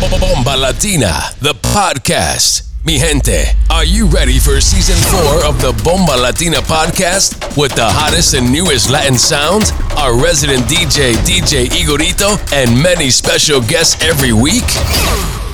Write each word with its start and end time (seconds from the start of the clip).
Bomba 0.00 0.56
Latina, 0.58 1.32
the 1.40 1.54
podcast. 1.54 2.64
Mi 2.84 2.98
gente, 2.98 3.56
are 3.70 3.84
you 3.84 4.04
ready 4.06 4.38
for 4.38 4.60
season 4.60 4.94
four 5.08 5.42
of 5.46 5.58
the 5.62 5.72
Bomba 5.82 6.12
Latina 6.20 6.58
podcast 6.58 7.56
with 7.56 7.72
the 7.74 7.84
hottest 7.86 8.34
and 8.34 8.52
newest 8.52 8.90
Latin 8.90 9.16
sound, 9.16 9.72
our 9.96 10.14
resident 10.14 10.64
DJ, 10.66 11.14
DJ 11.24 11.68
Igorito, 11.72 12.36
and 12.52 12.76
many 12.82 13.08
special 13.08 13.62
guests 13.62 13.96
every 14.04 14.34
week? 14.34 14.68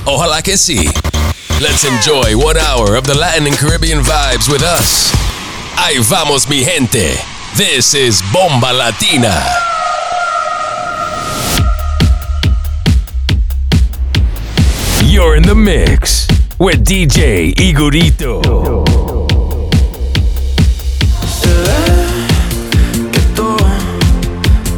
Ojalá 0.05 0.43
que 0.43 0.57
sí. 0.57 0.91
Let's 1.61 1.85
enjoy 1.85 2.35
one 2.37 2.57
hour 2.57 2.95
of 2.97 3.05
the 3.05 3.15
Latin 3.15 3.47
and 3.47 3.55
Caribbean 3.55 4.01
vibes 4.03 4.51
with 4.51 4.61
us. 4.61 5.13
Ahí 5.77 5.99
vamos, 6.03 6.49
mi 6.49 6.65
gente. 6.65 7.15
This 7.55 7.93
is 7.93 8.21
Bomba 8.33 8.73
Latina. 8.73 9.72
You're 15.13 15.35
in 15.35 15.43
the 15.43 15.53
mix 15.53 16.27
with 16.57 16.83
DJ 16.83 17.53
Igorito. 17.59 18.41
que 23.11 23.19
tú 23.35 23.55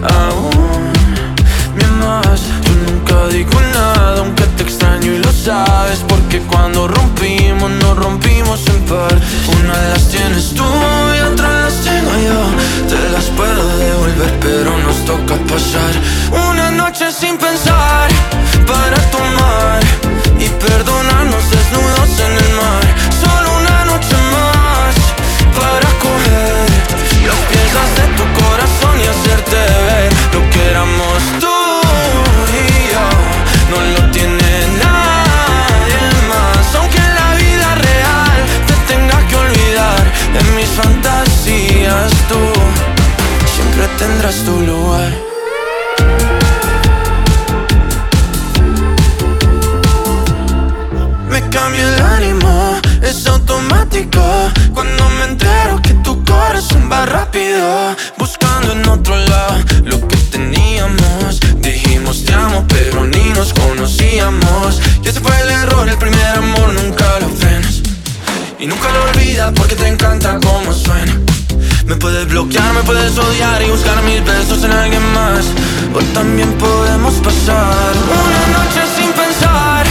aún 0.03 0.91
me 1.77 1.85
amas. 1.85 2.41
Yo 2.65 2.73
nunca 2.85 3.27
digo 3.29 3.61
nada, 3.71 4.19
aunque 4.19 4.43
te 4.57 4.63
extraño 4.63 5.13
y 5.13 5.19
lo 5.19 5.31
sabes. 5.31 5.99
Porque 6.05 6.39
cuando 6.51 6.89
rompimos, 6.89 7.71
nos 7.71 7.95
rompimos 7.97 8.67
en 8.67 8.81
par. 8.87 9.17
Una 9.61 9.73
las 9.93 10.09
tienes 10.09 10.53
tú 10.53 10.65
y 11.17 11.21
otra 11.31 11.61
las 11.61 11.75
tengo 11.81 12.11
yo. 12.11 12.89
Te 12.89 13.09
las 13.13 13.27
puedo 13.37 13.77
devolver, 13.77 14.37
pero 14.41 14.77
nos 14.79 14.97
toca 15.05 15.35
pasar 15.47 15.93
una 16.51 16.71
noche 16.71 17.09
sin 17.13 17.37
pensar 17.37 18.09
para 18.67 18.97
tomar 19.11 20.24
y 20.45 20.49
perdonarnos 20.49 21.43
desnudos 21.49 22.11
en 22.19 22.33
el 22.43 22.51
mar. 22.61 22.83
Solo 23.23 23.47
una 23.61 23.85
noche 23.85 24.15
más 24.35 24.93
para 25.59 25.89
coger 26.05 26.65
las 27.29 27.41
piezas 27.51 27.89
de 27.99 28.05
tu 28.17 28.25
corazón 28.41 28.95
y 29.03 29.05
hacerte 29.13 29.59
ver 29.87 30.09
lo 30.33 30.41
que 30.51 30.61
éramos 30.69 31.17
tú 31.43 31.57
y 32.61 32.67
yo. 32.93 33.07
No 33.71 33.77
lo 33.93 34.11
tiene 34.11 34.51
nadie 34.85 36.01
más, 36.31 36.75
aunque 36.75 36.97
en 36.97 37.15
la 37.21 37.29
vida 37.43 37.69
real 37.89 38.37
te 38.67 38.75
tenga 38.93 39.17
que 39.27 39.35
olvidar. 39.35 40.03
En 40.39 40.55
mis 40.55 40.69
fantasías 40.81 42.11
tú 42.29 42.41
siempre 43.55 43.87
tendrás 43.97 44.37
tu 44.43 44.59
lugar. 44.61 45.34
Automático. 53.45 54.21
Cuando 54.73 55.09
me 55.17 55.25
entero 55.25 55.79
que 55.81 55.93
tu 55.95 56.23
corazón 56.23 56.89
va 56.91 57.05
rápido 57.05 57.95
Buscando 58.17 58.71
en 58.73 58.87
otro 58.87 59.15
lado 59.15 59.55
lo 59.83 60.07
que 60.07 60.17
teníamos. 60.31 61.39
Dijimos 61.57 62.23
te 62.25 62.33
amo 62.33 62.65
pero 62.67 63.05
ni 63.05 63.29
nos 63.29 63.53
conocíamos 63.53 64.81
Y 65.03 65.07
ese 65.07 65.19
fue 65.19 65.39
el 65.41 65.49
error, 65.49 65.87
el 65.87 65.97
primer 65.97 66.37
amor 66.37 66.73
nunca 66.73 67.19
lo 67.19 67.29
frenas 67.29 67.81
Y 68.59 68.65
nunca 68.67 68.89
lo 68.91 69.03
olvidas 69.11 69.51
porque 69.55 69.75
te 69.75 69.87
encanta 69.87 70.39
cómo 70.43 70.73
suena. 70.73 71.13
Me 71.85 71.95
puedes 71.95 72.27
bloquear, 72.27 72.73
me 72.73 72.81
puedes 72.81 73.15
odiar 73.17 73.61
y 73.61 73.69
buscar 73.69 74.01
mis 74.03 74.23
besos 74.25 74.63
en 74.63 74.71
alguien 74.71 75.05
más. 75.13 75.45
O 75.93 75.99
también 76.15 76.51
podemos 76.53 77.13
pasar 77.15 77.93
una 78.09 78.57
noche 78.57 78.81
sin 78.97 79.11
pensar. 79.13 79.85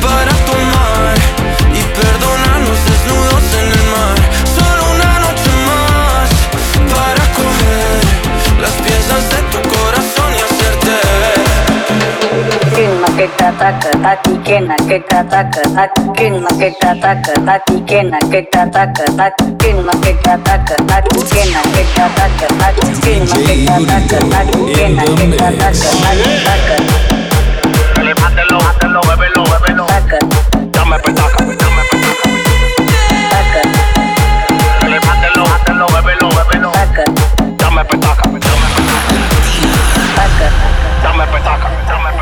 Para 0.00 0.32
tomar 0.46 0.53
naketa 13.24 15.22
taka 15.24 15.64
Dame 41.02 41.26
petaca, 41.26 41.68
dame 41.86 42.10
petaca. 42.12 42.13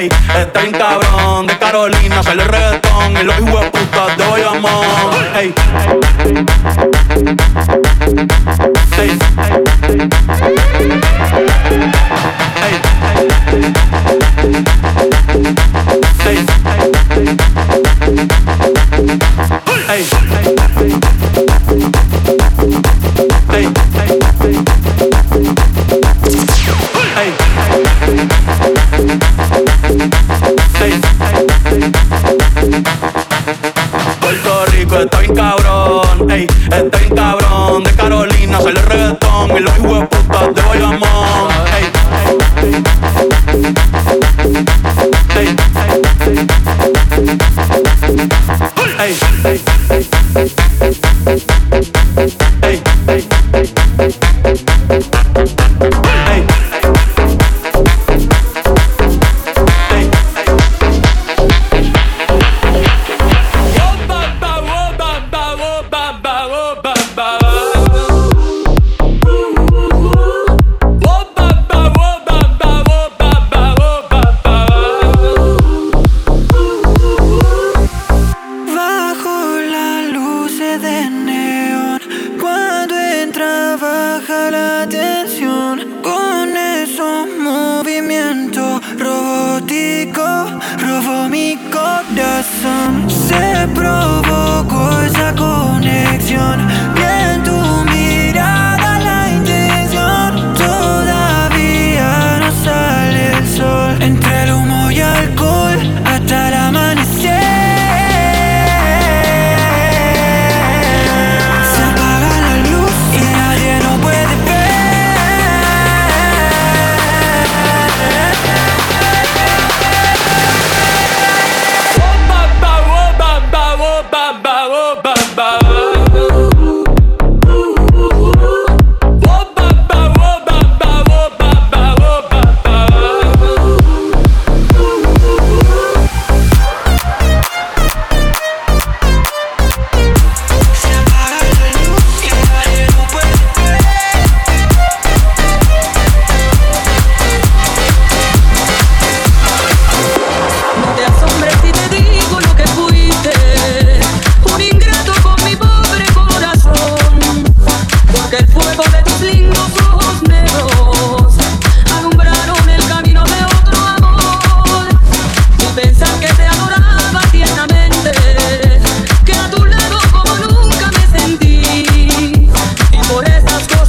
Ey, 0.00 0.08
está 0.38 0.60
bien 0.60 0.72
cabrón. 0.72 1.46
De 1.46 1.58
Carolina 1.58 2.22
sale 2.22 2.42
el 2.42 2.48
reggaetón 2.48 3.16
y 3.20 3.22
los 3.22 3.38
hijos 3.38 3.60
de 3.60 3.70
putas 3.70 4.16
de 4.16 4.26
Bayamón. 4.26 4.86
Ey. 5.36 5.54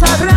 사를 0.01 0.30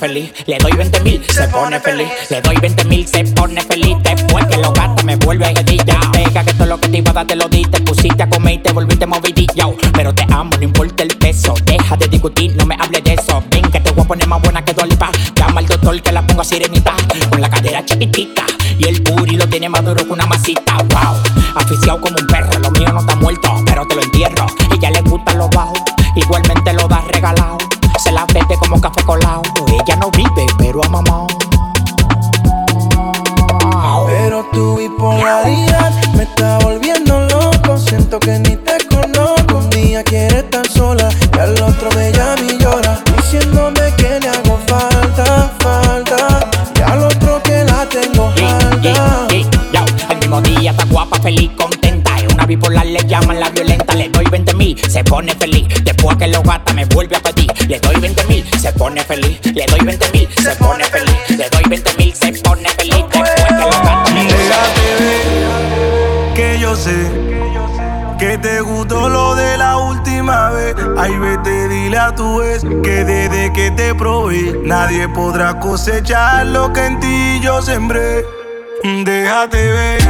feliz. 0.00 0.32
Le 0.46 0.56
doy 0.58 0.72
20 0.72 1.00
mil, 1.00 1.22
se 1.26 1.46
pone 1.48 1.78
feliz. 1.78 2.08
Le 2.30 2.40
doy 2.40 2.56
20 2.56 2.84
mil, 2.86 3.06
se 3.06 3.22
pone 3.24 3.60
feliz. 3.60 3.96
Después 4.02 4.46
que 4.46 4.56
lo 4.56 4.72
gata 4.72 5.02
me 5.04 5.16
vuelve 5.16 5.46
a 5.46 5.52
pedir. 5.52 5.84
Ya 5.84 6.00
pega 6.10 6.42
que 6.42 6.54
todo 6.54 6.66
lo 6.66 6.80
que 6.80 6.88
te 6.88 6.98
iba 6.98 7.10
a 7.10 7.14
dar 7.14 7.26
te 7.26 7.36
lo 7.36 7.48
di. 7.48 7.62
Te 7.64 7.80
pusiste 7.82 8.22
a 8.22 8.28
comer 8.28 8.54
y 8.54 8.58
te 8.58 8.72
volviste 8.72 9.06
movidillo. 9.06 9.76
Pero 9.92 10.14
te 10.14 10.24
amo, 10.30 10.50
no 10.56 10.64
importa 10.64 11.02
el 11.02 11.16
peso. 11.18 11.54
Deja 11.66 11.96
de 11.96 12.08
discutir, 12.08 12.56
no 12.56 12.64
me 12.64 12.76
hables 12.80 13.04
de 13.04 13.14
eso. 13.14 13.42
Ven 13.50 13.70
que 13.70 13.80
te 13.80 13.90
voy 13.90 14.04
a 14.04 14.08
poner 14.08 14.26
más 14.26 14.40
buena 14.40 14.64
que 14.64 14.72
Dolipa. 14.72 15.10
Llama 15.36 15.60
al 15.60 15.66
doctor 15.66 16.00
que 16.00 16.12
la 16.12 16.26
pongo 16.26 16.40
a 16.40 16.44
sirenita. 16.44 16.94
Con 17.28 17.40
la 17.42 17.50
cadera 17.50 17.84
chiquitita. 17.84 18.46
Y 18.78 18.88
el 18.88 19.02
puri 19.02 19.36
lo 19.36 19.46
tiene 19.48 19.68
más 19.68 19.84
duro 19.84 20.06
que 20.06 20.12
una 20.12 20.24
masita. 20.24 20.78
Wow, 20.78 21.16
aficiado 21.56 22.00
como 22.00 22.16
un 22.18 22.26
Ella 29.80 29.96
no 29.96 30.10
vive, 30.10 30.49
nadie 74.64 75.08
podrá 75.08 75.58
cosechar 75.58 76.46
lo 76.46 76.72
que 76.72 76.84
en 76.86 77.00
ti 77.00 77.40
yo 77.42 77.60
sembré. 77.62 78.24
Déjate 78.82 79.72
ver, 79.72 80.00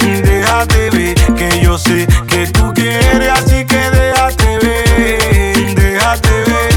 déjate 0.00 0.90
ver 0.90 1.14
que 1.34 1.60
yo 1.62 1.78
sé 1.78 2.06
que 2.28 2.46
tú 2.48 2.72
quieres, 2.74 3.30
así 3.30 3.64
que 3.64 3.90
déjate 3.90 4.58
ver. 4.58 5.74
Déjate 5.74 6.30
ver, 6.30 6.72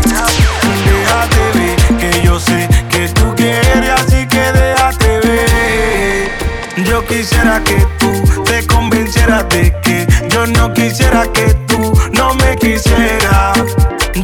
déjate 0.85 1.41
ver 1.57 1.97
que 1.99 2.21
yo 2.23 2.39
sé 2.39 2.67
que 2.89 3.09
tú 3.09 3.35
quieres, 3.35 3.89
así 3.89 4.27
que 4.27 4.51
déjate 4.51 5.19
ver. 5.19 6.85
Yo 6.85 7.05
quisiera 7.05 7.61
que 7.63 7.85
tú 7.99 8.11
te 8.43 8.65
convencieras 8.67 9.47
de 9.49 9.73
que 9.81 10.07
yo 10.29 10.45
no 10.47 10.73
quisiera 10.73 11.27
que 11.33 11.53
tú 11.67 11.93
no 12.13 12.33
me 12.35 12.55
quisieras. 12.57 13.57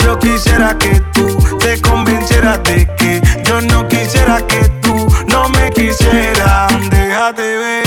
Yo 0.05 0.17
quisiera 0.19 0.77
que 0.77 1.01
tú 1.13 1.40
quisieras. 5.91 6.89
Déjate 6.89 7.57
ver, 7.57 7.83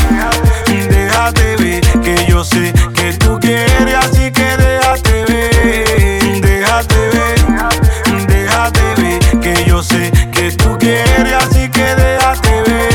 déjate 0.89 1.57
ver 1.57 1.81
que 2.03 2.27
yo 2.29 2.45
sé 2.45 2.73
que 2.95 3.13
tú 3.15 3.39
quieres, 3.41 3.95
así 3.95 4.31
que 4.31 4.57
déjate 4.57 5.25
ver. 5.25 6.41
Déjate 6.41 6.97
ver, 7.15 8.27
déjate 8.27 9.03
ver 9.03 9.41
que 9.41 9.65
yo 9.67 9.83
sé 9.83 10.11
que 10.33 10.53
tú 10.53 10.77
quieres, 10.79 11.33
así 11.33 11.69
que 11.71 11.95
déjate 11.95 12.63
ver. 12.63 12.93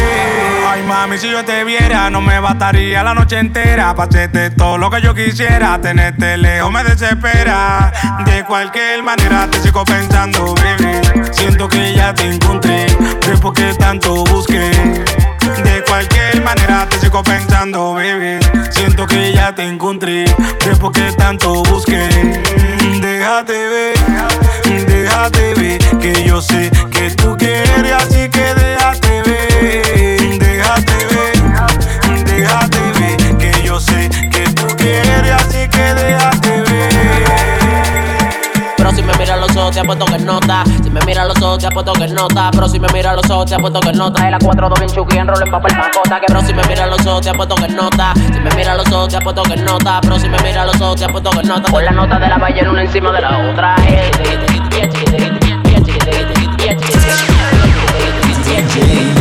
Ay, 0.68 0.84
mami, 0.84 1.18
si 1.18 1.30
yo 1.30 1.44
te 1.44 1.64
viera, 1.64 2.10
no 2.10 2.22
me 2.22 2.40
bastaría 2.40 3.04
la 3.04 3.14
noche 3.14 3.40
entera. 3.40 3.96
Pa' 3.96 4.04
hacerte 4.04 4.52
todo 4.52 4.78
lo 4.78 4.90
que 4.90 5.02
yo 5.02 5.14
quisiera. 5.16 5.80
Tenerte 5.82 6.38
lejos 6.38 6.72
me 6.72 6.84
desespera. 6.84 7.92
De 8.26 8.44
cualquier 8.44 9.02
manera 9.04 9.48
te 9.50 9.60
sigo 9.60 9.84
pensando, 9.84 10.54
baby. 10.56 11.00
Siento 11.32 11.68
que 11.68 11.96
ya 11.96 12.14
te 12.14 12.30
encontré. 12.30 12.86
Después 13.30 13.54
que 13.54 13.74
tanto 13.76 14.24
busqué. 14.26 14.72
De 15.64 15.84
cualquier 15.88 16.42
manera 16.42 16.88
te 16.90 16.98
sigo 16.98 17.22
pensando, 17.22 17.94
baby. 17.94 18.40
Siento 18.72 19.06
que 19.06 19.32
ya 19.32 19.54
te 19.54 19.62
encontré. 19.68 20.26
Después 20.66 20.92
que 20.94 21.12
tanto 21.12 21.62
busqué. 21.66 22.10
Déjate 23.00 23.54
ver, 23.54 24.86
déjate 24.88 25.54
ver. 25.54 25.78
Que 26.00 26.24
yo 26.24 26.42
sé 26.42 26.72
que 26.90 27.12
tú 27.12 27.38
quieres, 27.38 27.94
así 27.94 28.30
que 28.30 28.59
ojos, 39.60 39.72
te 39.72 39.80
apuesto 39.80 40.06
que 40.06 40.20
nota. 40.20 40.64
Si 40.84 40.90
me 40.90 41.00
mira 41.06 41.22
a 41.24 41.26
los 41.26 41.42
ojos, 41.42 41.60
te 41.60 41.68
apuesto 41.68 41.94
que 41.94 42.08
nota. 42.08 42.50
Pero 42.52 42.68
si 42.68 42.80
me 42.80 42.88
mira 42.94 43.12
a 43.12 43.16
los 43.16 43.30
ojos, 43.30 43.46
te 43.46 43.56
apuesto 43.56 43.80
que 43.80 43.92
nota. 43.94 44.28
Y 44.28 44.32
la 44.32 44.40
4 44.40 44.70
2 44.70 44.80
bien 44.80 44.92
chuki, 44.92 45.18
enrollo 45.18 45.46
en 45.46 45.52
papel 45.52 45.78
macota. 45.78 46.20
Que 46.20 46.26
pero 46.28 46.42
si 46.42 46.54
me 46.54 46.64
mira 46.68 46.84
a 46.84 46.88
los 46.88 47.06
ojos, 47.06 47.22
te 47.22 47.30
apuesto 47.30 47.56
que 47.56 47.68
nota. 47.70 48.14
Si 48.16 48.40
me 48.40 48.50
mira 48.56 48.72
a 48.74 48.76
los 48.76 48.92
ojos, 48.92 49.10
te 49.10 49.18
apuesto 49.18 49.44
que 49.44 49.56
nota. 49.58 50.00
Pero 50.02 50.20
si 50.20 50.30
me 50.30 50.38
mira 50.40 50.64
a 50.64 50.66
los 50.66 50.82
ojos, 50.82 50.96
te 50.98 51.06
apuesto 51.06 51.30
que 51.32 51.44
nota. 51.44 51.72
Con 51.72 51.86
la 51.86 51.92
nota 51.92 52.20
de 52.20 52.28
la 52.28 52.38
ballena 52.38 52.72
una 52.72 52.82
encima 52.84 53.12
de 53.12 53.22
la 53.22 53.50
otra. 53.52 53.76
Eh, 53.88 54.12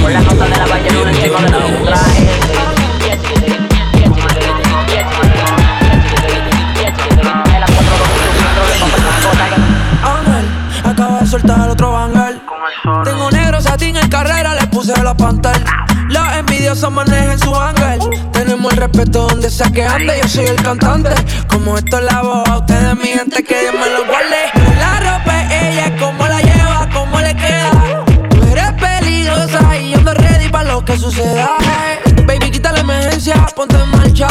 Con 0.03 0.13
la 0.13 0.21
nota 0.21 0.45
de 0.45 0.57
la 0.57 0.67
ballena 0.67 1.01
una 1.01 1.11
encima 1.11 1.41
de 1.41 1.51
la 1.51 1.59
otra. 1.59 1.97
Eh, 2.19 2.48
de 11.43 11.49
soltar 11.49 11.71
otro 11.71 11.93
bangal. 11.93 12.43
Tengo 13.05 13.31
negro 13.31 13.61
satín 13.61 13.97
en 13.97 14.09
carrera, 14.09 14.55
le 14.55 14.67
puse 14.69 14.93
la 15.03 15.15
pantalla. 15.17 15.65
Los 16.09 16.27
envidiosos 16.37 16.91
manejan 16.91 17.39
su 17.39 17.55
ángel. 17.55 18.01
Tenemos 18.33 18.73
el 18.73 18.79
respeto 18.79 19.27
donde 19.29 19.51
sea 19.51 19.71
que 19.71 19.85
ande. 19.85 20.19
Yo 20.23 20.29
soy 20.29 20.47
el 20.47 20.63
cantante. 20.63 21.11
Como 21.49 21.77
esto 21.77 21.99
es 21.99 22.05
la 22.05 22.23
voz, 22.23 22.49
a 22.49 22.59
ustedes, 22.59 22.97
mi 22.97 23.09
gente, 23.09 23.43
que 23.43 23.61
Dios 23.61 23.75
me 23.75 23.91
lo 23.91 24.07
guarde. 24.07 24.77
La 24.79 25.01
ropa 25.01 25.43
es 25.43 25.53
ella, 25.53 25.97
cómo 25.99 26.27
la 26.27 26.41
lleva, 26.41 26.89
cómo 26.93 27.21
le 27.21 27.35
queda. 27.35 27.71
Tú 28.31 28.43
eres 28.53 28.73
peligrosa 28.73 29.77
y 29.77 29.91
yo 29.91 29.99
ando 29.99 30.15
ready 30.15 30.49
para 30.49 30.73
lo 30.73 30.85
que 30.85 30.97
suceda. 30.97 31.51
Baby, 32.27 32.51
quita 32.51 32.73
la 32.73 32.81
emergencia, 32.81 33.35
ponte 33.55 33.77
en 33.77 33.91
marcha. 33.91 34.29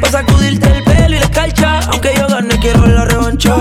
Pa' 0.00 0.10
sacudirte 0.10 0.68
el 0.68 0.84
pelo 0.84 1.16
y 1.16 1.18
la 1.18 1.26
escarcha. 1.26 1.80
Aunque 1.92 2.14
yo 2.16 2.26
gane, 2.28 2.58
quiero 2.58 2.86
la 2.86 3.04
revancha. 3.04 3.54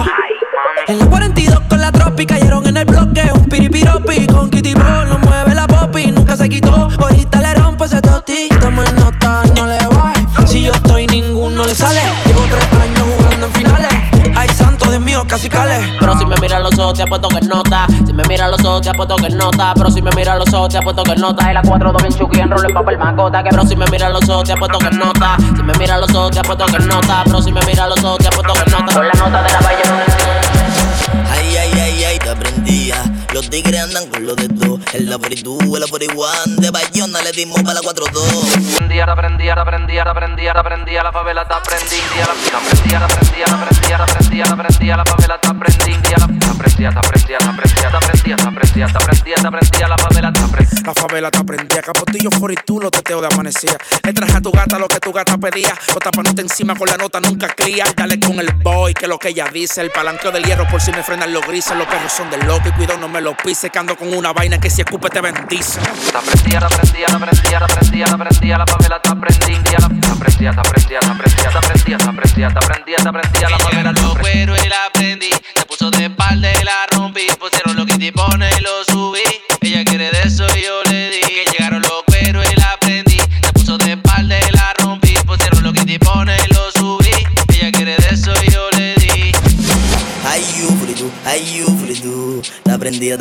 En 0.87 0.99
la 0.99 1.05
42 1.05 1.61
con 1.69 1.72
la 1.83 1.91
tropi 1.91 2.25
cayeron 2.25 2.65
en 2.65 2.77
el 2.77 2.85
bloque. 2.85 3.29
Un 3.33 3.45
piripiropi 3.45 4.25
con 4.27 4.49
Kitty 4.49 4.73
Bro. 4.73 5.05
Lo 5.05 5.19
mueve 5.19 5.53
la 5.53 5.67
popi, 5.67 6.11
nunca 6.11 6.37
se 6.37 6.47
quitó. 6.47 6.87
Ahorita 6.97 7.41
le 7.41 7.53
rompe 7.55 7.83
ese 7.85 8.01
toti. 8.01 8.47
Toma 8.61 8.85
nota, 8.91 9.43
no 9.55 9.65
le 9.65 9.77
baje. 9.87 10.47
Si 10.47 10.63
yo 10.63 10.71
estoy, 10.71 11.07
ninguno 11.07 11.65
le 11.65 11.75
sale. 11.75 11.99
Llevo 12.25 12.41
tres 12.49 12.63
años 12.81 13.05
jugando 13.17 13.47
en 13.47 13.51
finales. 13.51 13.93
Ay, 14.35 14.47
santo 14.49 14.89
Dios 14.89 15.01
mío, 15.01 15.25
casi 15.27 15.49
cale. 15.49 15.77
Pero 15.99 16.17
si 16.17 16.25
me 16.25 16.35
mira 16.39 16.59
los 16.59 16.77
ojos, 16.79 16.93
te 16.93 17.03
apuesto 17.03 17.27
que 17.27 17.41
nota. 17.41 17.85
Si 18.05 18.13
me 18.13 18.23
mira 18.29 18.47
los 18.47 18.63
ojos, 18.63 18.81
te 18.81 18.89
apuesto 18.89 19.17
que 19.17 19.29
nota. 19.31 19.73
Pero 19.75 19.91
si 19.91 20.01
me 20.01 20.11
mira 20.15 20.35
los 20.35 20.53
ojos, 20.53 20.69
te 20.69 20.77
apuesto 20.77 21.03
que 21.03 21.15
nota. 21.17 21.51
Y 21.51 21.53
la 21.53 21.61
4 21.63 21.91
2 21.91 22.01
bien 22.01 22.17
chuki, 22.17 22.39
enrollo 22.39 22.65
en 22.65 22.73
papel 22.73 22.97
macota. 22.97 23.43
Que 23.43 23.49
pero 23.49 23.65
si 23.65 23.75
me 23.75 23.85
mira 23.87 24.07
los 24.07 24.29
ojos, 24.29 24.45
te 24.45 24.53
apuesto 24.53 24.79
que 24.79 24.91
nota. 24.91 25.35
Si 25.37 25.63
me 25.63 25.73
mira 25.77 25.97
los 25.97 26.15
ojos, 26.15 26.31
te 26.31 26.39
apuesto 26.39 26.65
que 26.65 26.79
nota. 26.79 27.23
Pero 27.25 27.41
si 27.41 27.51
me 27.51 27.59
mira 27.65 27.87
los 27.87 28.01
ojos, 28.05 28.19
te 28.19 28.27
apuesto 28.27 28.53
que 28.53 28.71
nota. 28.71 28.93
Con 28.93 29.05
la 29.05 29.13
nota 29.13 29.43
de 29.43 29.51
la 29.51 29.59
ay, 29.67 30.42
Yeah, 32.65 33.12
Los 33.33 33.49
tigres 33.49 33.81
andan 33.81 34.07
con 34.09 34.27
los 34.27 34.35
de 34.35 34.47
dos. 34.47 34.79
En 34.93 35.09
la 35.09 35.17
42, 35.17 35.63
en 35.63 35.79
la 35.79 35.87
41. 35.87 36.61
De 36.61 36.69
Bayona 36.69 37.19
le 37.23 37.31
dimos 37.31 37.59
para 37.63 37.73
la 37.73 37.81
4-2. 37.81 38.81
Un 38.81 38.89
día 38.89 39.05
aprendía, 39.05 39.55
te 39.55 39.61
aprendía, 39.61 40.03
te 40.03 40.09
aprendía, 40.09 41.03
la 41.03 41.11
favela 41.11 41.47
te 41.47 41.53
aprendía, 41.55 41.99
te 42.13 42.21
aprendía, 42.21 42.51
te 42.51 42.57
aprendía, 42.57 42.99
te 42.99 43.03
aprendía, 43.03 44.97
la 44.97 45.05
favela 45.05 45.41
te 45.41 45.47
aprendía, 45.47 46.17
la 46.17 46.25
aprendía, 46.25 46.45
te 46.45 46.49
aprendía, 46.49 46.91
te 46.91 46.99
aprendía, 46.99 47.39
te 47.39 47.47
aprendía, 47.49 48.37
te 48.37 48.45
aprendía, 48.45 48.85
te 48.85 48.97
aprendía, 48.97 49.35
te 49.35 49.47
aprendía, 49.47 49.87
la 49.87 49.97
favela 49.97 50.33
te 50.33 50.39
aprendía. 50.39 50.73
La 50.85 50.93
favela 50.93 51.31
te 51.31 51.37
aprendía, 51.37 51.81
capotillo 51.81 52.29
tú 52.65 52.79
los 52.79 52.91
teteos 52.91 53.21
de 53.21 53.27
amanecía. 53.31 53.77
Le 54.03 54.13
traje 54.13 54.37
a 54.37 54.41
tu 54.41 54.51
gata 54.51 54.77
lo 54.77 54.87
que 54.87 54.99
tu 54.99 55.11
gata 55.11 55.37
pedía. 55.37 55.73
O 55.95 55.99
tapanota 55.99 56.41
encima 56.41 56.75
con 56.75 56.89
la 56.89 56.97
nota 56.97 57.19
nunca 57.19 57.47
cría. 57.47 57.85
Dale 57.95 58.19
con 58.19 58.39
el 58.39 58.51
boy, 58.53 58.93
que 58.93 59.07
lo 59.07 59.17
que 59.17 59.29
ella 59.29 59.47
dice. 59.51 59.81
El 59.81 59.91
palanqueo 59.91 60.31
del 60.31 60.43
hierro 60.43 60.67
por 60.67 60.81
si 60.81 60.91
me 60.91 61.03
frenan 61.03 61.33
los 61.33 61.45
grises. 61.47 61.75
Los 61.77 61.87
perros 61.87 62.11
son 62.11 62.29
del 62.29 62.45
loco 62.45 62.67
y 62.67 62.71
cuidado 62.71 62.99
no 62.99 63.07
me 63.07 63.21
lo 63.23 63.35
pise. 63.35 63.69
Que 63.69 63.79
ando 63.79 63.95
con 63.95 64.13
una 64.13 64.33
vaina 64.33 64.59
que 64.59 64.69
si 64.69 64.81
escupe 64.81 65.09
te 65.09 65.21
bendice. 65.21 65.79
Te 65.79 66.17
aprendía, 66.17 66.59
te 66.59 66.65
aprendía, 66.65 67.05
te 67.07 67.15
aprendía, 67.15 67.59
te 67.59 67.65
aprendía, 67.65 68.05
te 68.05 68.13
aprendía, 68.13 68.57
la 68.57 68.67
favela 68.67 69.01
te 69.01 69.09
aprendía, 69.09 69.79
la 69.79 69.85
aprendía, 69.85 70.51
te 70.51 70.59
aprendía, 70.59 70.99
te 70.99 71.09
aprendía, 71.09 71.49
te 71.49 71.57
aprendía, 71.57 71.97
te 71.97 72.09
aprendía, 72.09 72.49
te 72.49 72.59
aprendía, 72.59 72.97
te 72.97 73.09
aprendía, 73.09 73.49
la 73.49 73.57
favela 73.57 73.93
te 73.93 74.05
aprendía. 74.05 75.32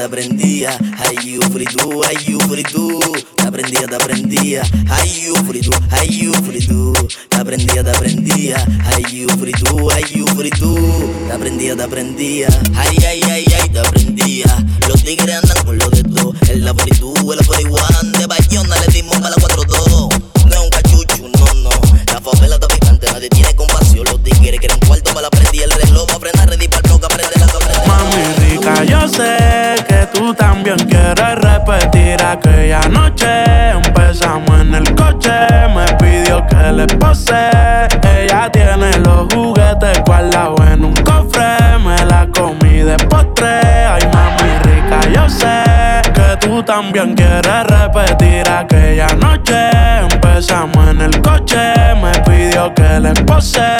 Te 0.02 0.08
prendía. 0.08 0.76
Ay, 0.98 1.14
you 1.24 1.40
fritu, 1.52 2.02
ay, 2.02 2.16
you 2.26 2.40
fritu. 2.40 2.98
Te 3.36 3.52
prendía, 3.52 3.86
te 3.86 3.96
prendía. 3.98 4.62
Ay, 4.90 5.22
you 5.22 5.36
fritu, 5.46 5.70
ay, 5.92 6.08
you 6.08 6.32
fritu. 6.42 6.92
Te 7.28 7.44
prendía, 7.44 7.84
te 7.84 7.92
prendía. 7.92 8.56
Ay, 8.84 9.04
you 9.12 9.28
fritu, 9.38 9.90
ay, 9.92 10.02
you 10.12 10.26
fritu. 10.34 10.74
Te 11.28 11.38
prendía, 11.38 11.76
te 11.76 11.86
prendía. 11.86 12.48
Ay, 12.74 12.96
ay, 13.06 13.22
ay, 13.30 13.44
ay, 13.60 13.68
te 13.68 13.80
prendía. 13.90 14.66
Los 14.88 15.04
tigres 15.04 15.40
andan 15.40 15.64
con 15.64 15.78
lo 15.78 15.88
de 15.90 16.02
todo. 16.02 16.34
El 16.50 16.64
la 16.64 16.74
fritu, 16.74 17.14
el 17.30 17.38
la 17.38 17.44
41. 17.44 18.18
De 18.18 18.26
Bayona 18.26 18.74
le 18.80 18.92
dimos 18.92 19.16
para 19.18 19.30
la 19.30 19.36
4-2. 19.36 20.11
Yo 28.84 29.06
sé 29.08 29.74
que 29.86 30.06
tú 30.12 30.34
también 30.34 30.76
quieres 30.76 31.34
repetir 31.36 32.22
aquella 32.22 32.80
noche. 32.88 33.70
Empezamos 33.70 34.60
en 34.60 34.74
el 34.74 34.94
coche, 34.94 35.30
me 35.74 35.84
pidió 35.98 36.44
que 36.46 36.72
le 36.72 36.86
pose. 36.98 37.50
Ella 38.02 38.50
tiene 38.50 38.98
los 38.98 39.32
juguetes 39.32 40.02
guardados 40.04 40.60
en 40.72 40.84
un 40.84 40.94
cofre. 40.94 41.78
Me 41.84 42.04
la 42.06 42.26
comí 42.32 42.78
de 42.82 42.96
postre. 43.08 43.60
Ay, 43.86 44.02
mami 44.12 44.58
rica, 44.64 45.00
yo 45.12 45.28
sé 45.28 45.62
que 46.12 46.36
tú 46.40 46.62
también 46.62 47.14
quieres 47.14 47.64
repetir 47.66 48.48
aquella 48.48 49.08
noche. 49.16 49.70
Empezamos 50.10 50.88
en 50.88 51.00
el 51.02 51.22
coche, 51.22 51.74
me 52.00 52.12
pidió 52.20 52.72
que 52.74 53.00
le 53.00 53.12
pose. 53.24 53.76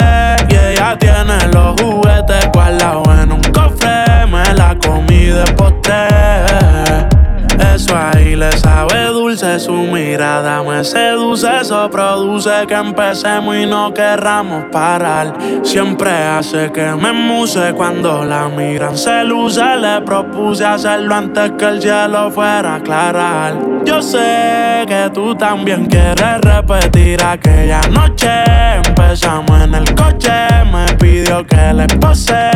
Y 0.49 0.55
ella 0.55 0.97
tiene 0.97 1.47
los 1.51 1.79
juguetes 1.81 2.49
guardados 2.53 3.07
en 3.19 3.31
un 3.31 3.41
cofre. 3.51 4.12
La 4.55 4.75
comí 4.75 5.25
de 5.25 5.43
postre. 5.55 7.12
Le 7.73 8.51
sabe 8.59 9.07
dulce, 9.07 9.59
su 9.59 9.73
mirada 9.73 10.61
me 10.61 10.83
seduce, 10.83 11.47
eso 11.59 11.89
produce 11.89 12.67
que 12.67 12.75
empecemos 12.75 13.55
y 13.55 13.65
no 13.65 13.91
querramos 13.91 14.65
parar. 14.71 15.33
Siempre 15.63 16.11
hace 16.11 16.71
que 16.71 16.85
me 16.91 17.11
muse 17.11 17.73
cuando 17.73 18.23
la 18.23 18.47
miran 18.47 18.95
se 18.95 19.23
luce. 19.23 19.63
Le 19.77 20.01
propuse 20.01 20.63
hacerlo 20.63 21.15
antes 21.15 21.51
que 21.57 21.65
el 21.65 21.81
cielo 21.81 22.29
fuera 22.29 22.73
a 22.73 22.75
aclarar. 22.75 23.55
Yo 23.85 24.03
sé 24.03 24.83
que 24.87 25.09
tú 25.11 25.33
también 25.33 25.87
quieres 25.87 26.41
repetir 26.41 27.23
aquella 27.23 27.81
noche. 27.89 28.29
Empezamos 28.85 29.61
en 29.63 29.73
el 29.73 29.95
coche, 29.95 30.31
me 30.71 30.93
pidió 30.97 31.43
que 31.47 31.73
le 31.73 31.87
pose. 31.87 32.51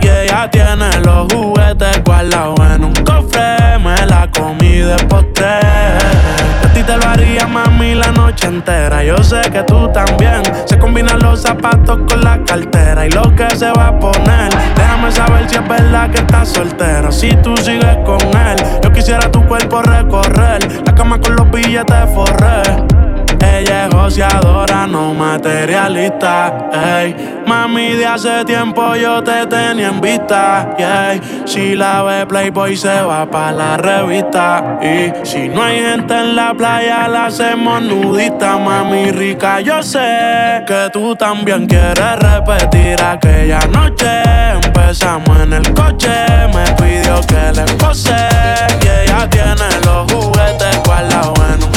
Y 0.00 0.08
ella 0.08 0.50
tiene 0.50 0.98
los 1.04 1.30
juguetes 1.30 2.02
guardados 2.04 2.58
en 2.74 2.84
un 2.84 2.94
cofre. 2.94 3.78
Me 3.78 4.06
la 4.06 4.30
comí 4.62 4.78
de. 4.78 4.92
A 4.94 6.74
ti 6.74 6.82
te 6.82 6.96
lo 6.96 7.08
haría, 7.08 7.46
mami, 7.46 7.94
la 7.94 8.12
noche 8.12 8.46
entera. 8.46 9.02
Yo 9.02 9.16
sé 9.22 9.40
que 9.50 9.62
tú 9.62 9.90
también. 9.92 10.42
Se 10.66 10.78
combinan 10.78 11.18
los 11.20 11.42
zapatos 11.42 11.98
con 12.08 12.20
la 12.22 12.42
cartera 12.44 13.06
y 13.06 13.10
lo 13.10 13.34
que 13.34 13.48
se 13.56 13.70
va 13.72 13.88
a 13.88 13.98
poner. 13.98 14.50
Déjame 14.76 15.10
saber 15.10 15.48
si 15.48 15.56
es 15.56 15.68
verdad 15.68 16.10
que 16.10 16.18
estás 16.18 16.48
soltero. 16.48 17.10
Si 17.10 17.34
tú 17.36 17.56
sigues 17.56 17.96
con 18.04 18.20
él, 18.20 18.56
yo 18.82 18.92
quisiera 18.92 19.30
tu 19.30 19.44
cuerpo 19.46 19.82
recorrer. 19.82 20.60
La 20.86 20.94
cama 20.94 21.20
con 21.20 21.36
los 21.36 21.50
billetes 21.50 22.08
forré. 22.14 23.11
Ella 23.42 23.86
es 23.86 23.94
joseadora, 23.94 24.86
no 24.86 25.12
materialista. 25.14 26.70
Ey, 26.72 27.42
mami, 27.46 27.92
de 27.92 28.06
hace 28.06 28.44
tiempo 28.44 28.94
yo 28.94 29.22
te 29.22 29.46
tenía 29.46 29.88
en 29.88 30.00
vista. 30.00 30.74
Yeah. 30.78 31.20
Si 31.44 31.74
la 31.74 32.02
ve 32.02 32.26
Playboy 32.26 32.76
se 32.76 33.02
va 33.02 33.28
pa' 33.28 33.52
la 33.52 33.76
revista. 33.76 34.78
Y 34.80 35.12
si 35.26 35.48
no 35.48 35.62
hay 35.62 35.80
gente 35.80 36.14
en 36.14 36.36
la 36.36 36.54
playa, 36.54 37.08
la 37.08 37.26
hacemos 37.26 37.82
nudita, 37.82 38.56
mami 38.58 39.10
rica. 39.10 39.60
Yo 39.60 39.82
sé 39.82 40.62
que 40.66 40.90
tú 40.92 41.16
también 41.16 41.66
quieres 41.66 42.18
repetir 42.18 43.02
aquella 43.02 43.60
noche. 43.66 44.22
Empezamos 44.64 45.40
en 45.40 45.52
el 45.52 45.74
coche, 45.74 46.10
me 46.54 46.64
pidió 46.74 47.20
que 47.26 47.52
le 47.52 47.64
pose. 47.74 48.16
Y 48.82 48.88
ella 48.88 49.28
tiene 49.28 49.68
los 49.84 50.10
juguetes 50.12 50.82
guardados 50.84 51.38
en 51.38 51.64
un 51.64 51.71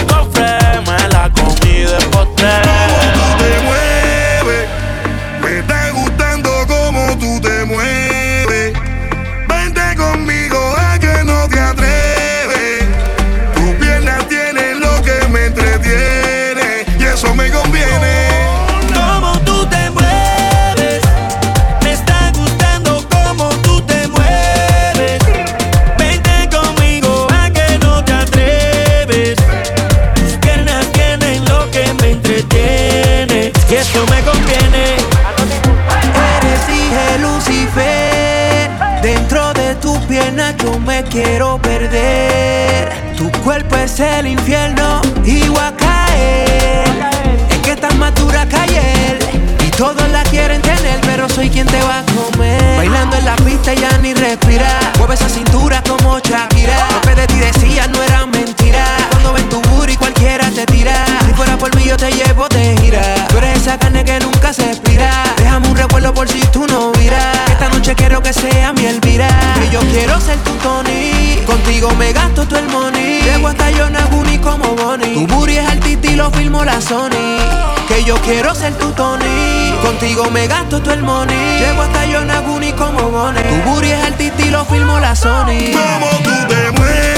es 43.99 44.19
el 44.19 44.27
infierno 44.27 45.01
y 45.23 45.47
voy 45.47 45.57
a 45.57 45.71
caer. 45.71 46.83
Es 47.49 47.57
que 47.59 47.71
estás 47.71 47.95
más 47.95 48.13
dura 48.15 48.45
que. 48.47 48.55
Y 49.65 49.69
todos 49.71 50.09
la 50.09 50.23
quieren 50.23 50.61
tener, 50.61 50.99
pero 51.01 51.29
soy 51.29 51.49
quien 51.49 51.65
te 51.67 51.81
va 51.81 51.99
a 51.99 52.03
comer. 52.03 52.77
Bailando 52.77 53.15
en 53.15 53.25
la 53.25 53.35
pista 53.37 53.73
y 53.73 53.77
ya 53.77 53.97
ni 53.99 54.13
respira. 54.13 54.67
Mueve 54.97 55.13
esa 55.13 55.29
cintura 55.29 55.81
como 55.87 56.19
Shakira. 56.19 56.77
Lo 56.91 57.01
que 57.01 57.15
de 57.15 57.27
ti 57.27 57.39
decía 57.39 57.87
no 57.87 58.01
era 58.03 58.25
mentira. 58.25 58.85
Cuando 59.11 59.33
ven 59.33 59.47
tu 59.49 59.61
booty 59.61 59.95
cualquiera 59.95 60.49
te 60.51 60.65
tira. 60.65 61.05
Si 61.25 61.33
fuera 61.33 61.57
por 61.57 61.73
mí 61.75 61.85
yo 61.85 61.95
te 61.95 62.11
llevo 62.11 62.49
de 62.49 62.75
gira. 62.81 63.27
Tú 63.29 63.37
eres 63.37 63.61
esa 63.61 63.77
carne 63.77 64.03
que 64.03 64.19
nunca 64.19 64.51
se 64.51 64.71
expira. 64.71 65.24
Por 66.13 66.29
si 66.29 66.39
tú 66.47 66.65
no 66.67 66.91
miras. 66.99 67.35
Esta 67.49 67.67
noche 67.69 67.95
quiero 67.95 68.21
que 68.21 68.31
sea 68.31 68.71
mi 68.73 68.85
Elvira. 68.85 69.27
Que 69.59 69.69
yo 69.69 69.79
quiero 69.91 70.21
ser 70.21 70.37
tu 70.43 70.51
Tony. 70.57 71.41
Contigo 71.45 71.89
me 71.95 72.13
gasto 72.13 72.47
todo 72.47 72.59
el 72.59 72.67
money. 72.67 73.21
Llego 73.21 73.47
hasta 73.47 73.71
Yonaguni 73.71 74.37
como 74.37 74.75
Bonnie. 74.75 75.13
Tu 75.15 75.25
booty 75.27 75.57
es 75.57 75.67
altita 75.67 76.07
y 76.07 76.15
lo 76.15 76.29
filmo 76.31 76.63
la 76.63 76.79
Sony. 76.79 77.39
Que 77.87 78.03
yo 78.03 78.15
quiero 78.21 78.53
ser 78.53 78.77
tu 78.77 78.91
Tony. 78.91 79.73
Contigo 79.81 80.29
me 80.31 80.47
gasto 80.47 80.79
todo 80.79 80.93
el 80.93 81.01
money. 81.01 81.59
Llego 81.59 81.81
hasta 81.81 82.05
Yonaguni 82.05 82.71
como 82.73 83.09
Bonnie. 83.09 83.41
Tu 83.41 83.69
booty 83.69 83.91
es 83.91 84.03
altita 84.05 84.41
y 84.43 84.49
lo 84.51 84.63
filmo 84.65 84.99
la 84.99 85.15
Sony. 85.15 85.73
Como 85.73 86.07
tú 86.23 86.47
te 86.47 86.71
mueves, 86.71 87.14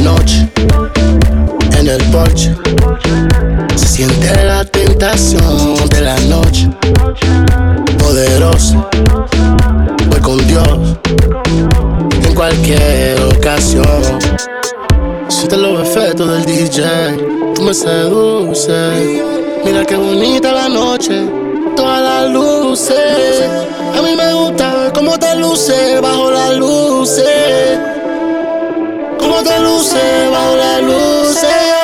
noche 0.00 0.48
en 1.78 1.88
el 1.88 2.02
porche. 2.10 2.54
Se 3.76 3.86
siente 3.86 4.44
la 4.44 4.64
tentación 4.64 5.88
de 5.90 6.00
la 6.00 6.18
noche. 6.20 6.68
Poderoso 7.98 8.88
voy 10.10 10.20
con 10.20 10.46
Dios 10.46 10.98
en 12.24 12.34
cualquier 12.34 13.20
ocasión. 13.36 14.02
Siente 15.28 15.56
los 15.56 15.80
efectos 15.80 16.30
del 16.30 16.44
DJ 16.44 16.84
tú 17.54 17.62
me 17.62 17.74
seduces. 17.74 19.22
Mira 19.64 19.84
qué 19.84 19.96
bonita 19.96 20.52
la 20.52 20.68
noche 20.68 21.26
todas 21.76 22.02
las 22.02 22.30
luces. 22.30 23.44
A 23.96 24.02
mí 24.02 24.14
me 24.16 24.32
gusta 24.34 24.92
cómo 24.94 25.18
te 25.18 25.34
luces 25.36 26.00
bajo 26.00 26.30
las 26.30 26.56
luces 26.56 27.97
te 29.48 29.58
luces 29.60 30.30
bajo 30.30 30.56
las 30.56 30.82
luces 30.82 31.77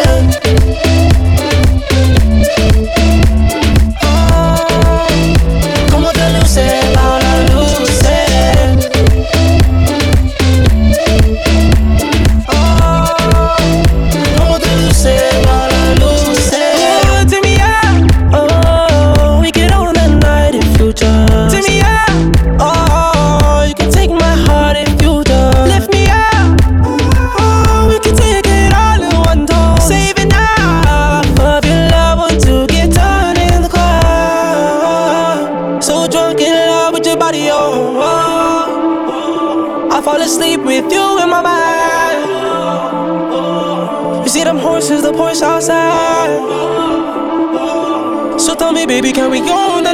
baby, 48.87 49.13
can 49.13 49.31
we 49.31 49.41
go 49.41 49.81
the 49.83 49.94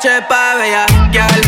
noche 0.00 0.22
pa' 0.28 0.56
bellaquear 0.58 1.40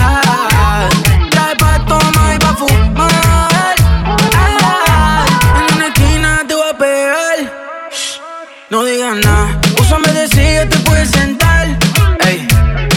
Ah, 0.00 0.88
trae 1.30 1.54
pa' 1.56 1.78
tomar 1.86 2.34
y 2.34 2.38
pa' 2.38 2.54
fumar 2.56 3.74
Ah, 4.34 5.24
en 5.58 5.74
una 5.74 5.86
esquina 5.88 6.40
te 6.48 6.54
voy 6.54 6.70
a 6.72 6.78
pegar 6.78 7.38
No 8.70 8.84
digas 8.84 9.16
nada 9.16 9.60
Úsame 9.78 10.08
de 10.12 10.26
silla, 10.28 10.66
te 10.68 10.78
puedes 10.78 11.10
sentar 11.10 11.66
Ey. 12.26 12.48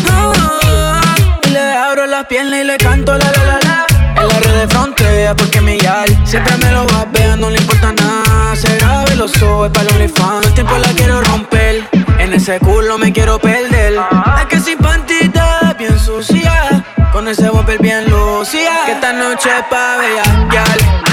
Ah, 0.09 1.01
y 1.43 1.49
le 1.49 1.73
abro 1.73 2.05
las 2.05 2.25
piernas 2.27 2.61
y 2.61 2.63
le 2.63 2.77
canto 2.77 3.17
la 3.17 3.29
la 3.31 3.43
la 3.43 3.59
la. 3.67 3.85
En 4.21 4.27
la 4.29 4.39
red 4.39 4.61
de 4.61 4.67
frontera 4.69 5.35
porque 5.35 5.59
mi 5.59 5.77
yal 5.77 6.09
siempre 6.25 6.55
me 6.57 6.71
lo 6.71 6.87
va 6.87 7.01
a 7.01 7.35
no 7.35 7.49
le 7.49 7.57
importa 7.57 7.91
nada. 7.91 8.55
Se 8.55 8.77
graba 8.77 9.03
y 9.13 9.17
lo 9.17 9.27
sube 9.27 9.69
para 9.69 9.89
el 9.89 9.95
OnlyFans. 9.95 10.47
El 10.47 10.53
tiempo 10.53 10.77
la 10.77 10.87
quiero 10.93 11.21
romper. 11.21 11.96
En 12.27 12.33
ese 12.33 12.59
culo 12.59 12.97
me 12.97 13.13
quiero 13.13 13.39
perder. 13.39 13.93
Es 14.41 14.45
que 14.47 14.59
sin 14.59 14.77
pantita, 14.79 15.73
bien 15.79 15.97
sucia. 15.97 16.83
Con 17.13 17.25
ese 17.29 17.49
bumper 17.49 17.81
bien 17.81 18.03
lucía. 18.09 18.81
Que 18.85 18.91
esta 18.91 19.13
noche 19.13 19.49
es 19.49 19.65
pa' 19.69 19.95
bellaquear. 19.95 21.06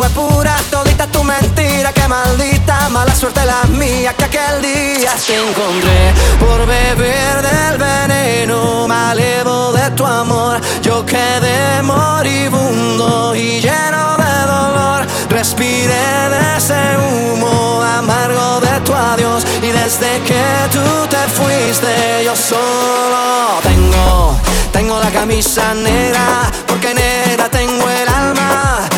Fue 0.00 0.08
pura 0.10 0.56
todita 0.70 1.06
tu 1.06 1.22
mentira. 1.22 1.92
Que 1.92 2.08
maldita 2.08 2.88
mala 2.88 3.14
suerte 3.14 3.44
la 3.44 3.62
mía 3.78 4.14
que 4.14 4.24
aquel 4.24 4.62
día 4.62 5.12
te 5.26 5.34
encontré 5.36 6.00
por 6.38 6.66
beber 6.66 7.34
del 7.48 7.76
veneno 7.76 8.88
malevo 8.88 9.72
de 9.72 9.90
tu 9.90 10.06
amor. 10.06 10.58
Yo 10.82 11.04
quedé 11.04 11.82
moribundo 11.82 13.34
y 13.34 13.60
lleno 13.60 14.16
de 14.24 14.36
dolor. 14.54 15.06
Respiré 15.28 16.06
de 16.34 16.56
ese 16.56 16.80
humo 17.04 17.82
amargo 17.82 18.60
de 18.60 18.80
tu 18.86 18.94
adiós 18.94 19.44
y 19.62 19.70
desde 19.80 20.10
que 20.28 20.44
tú 20.72 20.86
te 21.08 21.22
fuiste 21.38 22.24
yo 22.24 22.34
solo 22.34 23.60
tengo 23.62 24.34
tengo 24.72 24.98
la 24.98 25.10
camisa 25.10 25.74
negra 25.74 26.50
porque 26.66 26.94
negra 26.94 27.50
tengo 27.50 27.84
el 27.90 28.08
alma. 28.08 28.88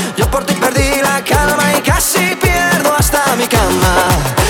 Calma 1.23 1.73
y 1.79 1.83
casi 1.83 2.37
pierdo 2.37 2.95
hasta 2.97 3.37
mi 3.37 3.47
cama. 3.47 4.42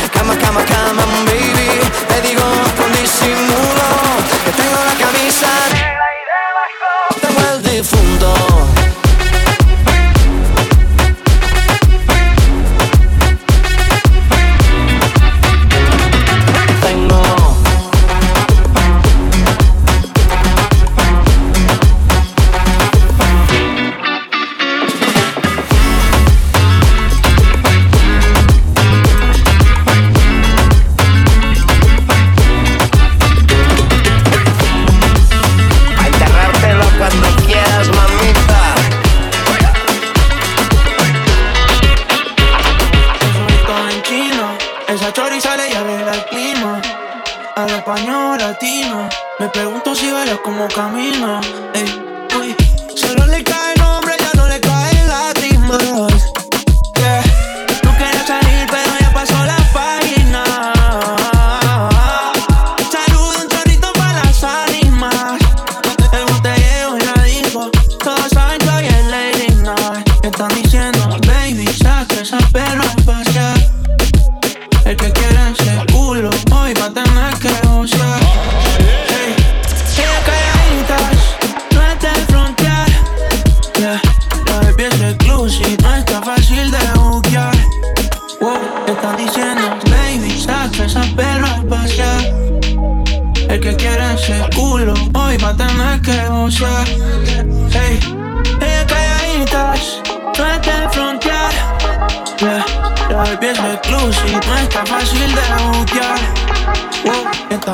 Al 47.54 47.68
español 47.68 48.38
latino. 48.38 49.08
Me 49.38 49.48
pregunto 49.48 49.94
si 49.94 50.10
baila 50.10 50.38
como 50.38 50.66
camina. 50.68 51.40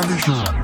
Dijon. 0.09 0.58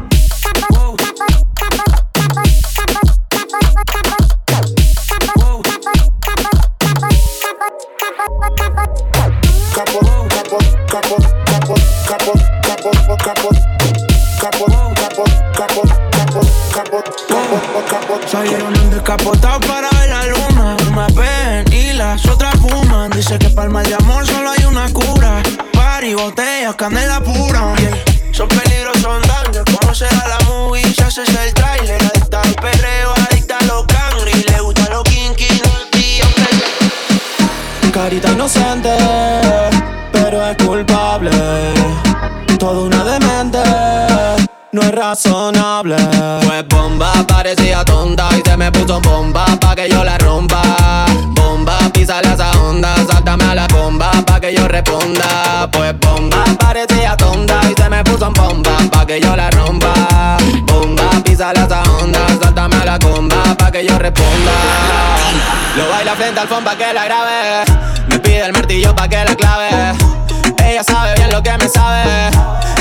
Pues 55.72 55.98
bomba 55.98 56.44
parecía 56.58 57.16
tonta 57.16 57.60
y 57.70 57.80
se 57.80 57.88
me 57.88 58.04
puso 58.04 58.30
bomba 58.30 58.76
pa' 58.90 59.06
que 59.06 59.20
yo 59.20 59.34
la 59.34 59.50
rompa. 59.50 60.36
Bomba, 60.62 61.10
písale 61.24 61.60
a 61.60 61.64
esa 61.64 61.82
onda, 61.82 62.20
sáltame 62.40 62.76
a 62.76 62.84
la 62.84 62.98
comba 62.98 63.54
pa' 63.56 63.70
que 63.70 63.84
yo 63.86 63.98
responda. 63.98 64.52
Lo 65.76 65.88
baila 65.88 66.14
frente 66.14 66.40
al 66.40 66.48
phone 66.48 66.64
pa' 66.64 66.76
que 66.76 66.92
la 66.92 67.04
grabe. 67.04 67.64
Me 68.08 68.18
pide 68.18 68.44
el 68.46 68.52
martillo 68.52 68.94
pa' 68.94 69.08
que 69.08 69.24
la 69.24 69.34
clave. 69.34 69.68
Ella 70.64 70.84
sabe 70.84 71.14
bien 71.16 71.30
lo 71.32 71.42
que 71.42 71.56
me 71.58 71.68
sabe. 71.68 72.30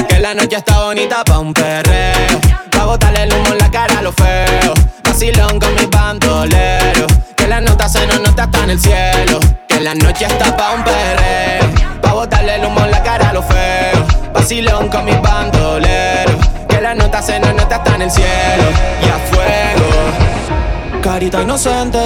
Que 0.07 0.19
la 0.19 0.33
noche 0.33 0.57
está 0.57 0.79
bonita 0.83 1.23
pa' 1.23 1.39
un 1.39 1.53
perreo. 1.53 2.39
Pa' 2.69 2.85
botarle 2.85 3.23
el 3.23 3.33
humo 3.33 3.47
en 3.47 3.57
la 3.57 3.71
cara 3.71 3.99
a 3.99 4.01
lo 4.01 4.11
feo. 4.11 4.73
Vacilón 5.03 5.59
con 5.59 5.73
mis 5.75 5.89
bandoleros. 5.89 7.11
Que 7.35 7.47
la 7.47 7.61
nota 7.61 7.87
se 7.87 8.05
nos 8.07 8.21
nota 8.21 8.43
hasta 8.43 8.63
en 8.65 8.69
el 8.71 8.79
cielo. 8.79 9.39
La 9.83 9.93
noche 9.93 10.23
está 10.23 10.55
pa' 10.55 10.75
un 10.75 10.81
perreo. 10.85 11.99
Pa' 12.01 12.13
botarle 12.13 12.55
el 12.55 12.65
humo 12.65 12.79
en 12.85 12.91
la 12.91 13.03
cara 13.03 13.31
a 13.31 13.33
lo 13.33 13.43
feo. 13.43 14.31
Vacilón 14.33 14.87
con 14.87 15.03
mis 15.03 15.21
bandoleros. 15.21 16.35
Que 16.69 16.79
la 16.79 16.95
nota 16.95 17.21
se 17.21 17.37
nos 17.37 17.53
nota 17.53 17.75
hasta 17.75 17.95
en 17.95 18.03
el 18.03 18.09
cielo. 18.09 18.63
Y 19.01 19.09
a 19.09 19.17
fuego. 19.29 21.01
Carita 21.01 21.41
inocente, 21.41 21.99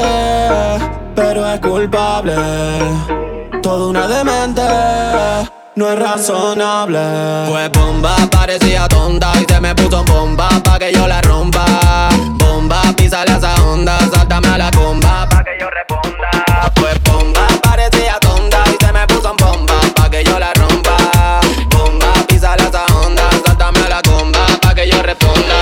pero 1.14 1.48
es 1.54 1.60
culpable. 1.60 2.34
Todo 3.62 3.90
una 3.90 4.08
demente, 4.08 4.64
no 5.78 5.92
es 5.92 6.00
razonable. 6.00 7.00
Pues 7.50 7.72
bomba 7.72 8.16
parecía 8.32 8.88
tonta 8.88 9.32
y 9.40 9.46
se 9.46 9.62
me 9.62 9.76
puso 9.76 10.04
bomba 10.04 10.50
pa' 10.64 10.80
que 10.80 10.92
yo 10.92 11.08
la 11.08 11.22
rompa. 11.22 12.10
Bomba, 12.40 12.82
písale 12.96 13.32
a 13.32 13.38
esa 13.38 13.56
onda, 13.64 13.98
sáltame 14.12 14.48
a 14.48 14.58
la 14.58 14.72
comba 14.72 15.30
pa' 15.30 15.44
que 15.44 15.52
yo 15.60 15.70
responda. 15.70 16.30
Pues 16.76 17.02
bomba 17.04 17.48
parecía 17.62 18.20
tonta 18.20 18.64
y 18.68 18.84
se 18.84 18.92
me 18.92 19.06
puso 19.08 19.36
bomba 19.36 19.80
pa' 19.96 20.10
que 20.10 20.24
yo 20.24 20.40
la 20.40 20.52
rompa. 20.56 20.98
Bomba, 21.70 22.14
písale 22.28 22.64
a 22.64 22.68
esa 22.68 22.86
onda, 23.06 23.30
sáltame 23.46 23.80
a 23.80 23.90
la 23.90 24.02
comba 24.02 24.46
pa' 24.60 24.74
que 24.74 24.90
yo 24.90 25.02
responda. 25.04 25.56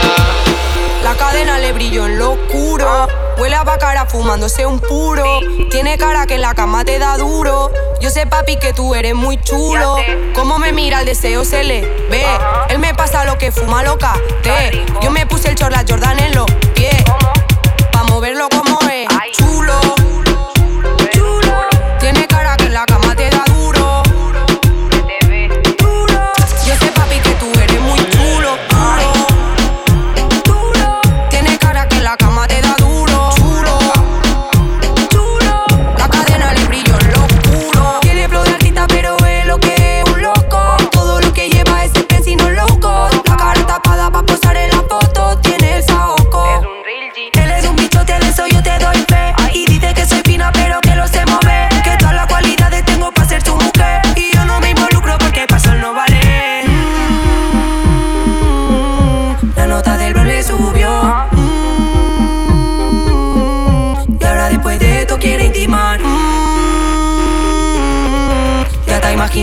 La 1.03 1.13
cadena 1.15 1.59
le 1.59 1.73
brilló 1.73 2.05
en 2.05 2.17
lo 2.17 2.31
oscuro. 2.31 3.24
Huele 3.37 3.55
a 3.55 3.63
bacara 3.63 4.05
fumándose 4.05 4.65
un 4.65 4.79
puro. 4.79 5.39
Tiene 5.69 5.97
cara 5.97 6.25
que 6.25 6.35
en 6.35 6.41
la 6.41 6.53
cama 6.53 6.85
te 6.85 6.99
da 6.99 7.17
duro. 7.17 7.71
Yo 7.99 8.09
sé, 8.09 8.25
papi, 8.27 8.57
que 8.57 8.73
tú 8.73 8.95
eres 8.95 9.15
muy 9.15 9.39
chulo. 9.41 9.97
Cómo 10.33 10.57
me 10.57 10.71
mira 10.71 10.99
el 11.01 11.05
deseo 11.05 11.43
se 11.43 11.63
le 11.63 11.81
ve. 12.09 12.25
Él 12.69 12.79
me 12.79 12.93
pasa 12.93 13.25
lo 13.25 13.37
que 13.37 13.51
fuma 13.51 13.83
loca. 13.83 14.13
Te. 14.41 14.85
Yo 15.01 15.11
me 15.11 15.25
puse 15.25 15.49
el 15.49 15.55
chorla 15.55 15.83
Jordan 15.87 16.19
en 16.19 16.35
los 16.35 16.45
pies. 16.73 17.03
Pa' 17.91 18.03
moverlo 18.03 18.47
como 18.49 18.79
es. 18.89 19.07
Chulo. 19.31 19.73
Chulo. 19.81 20.04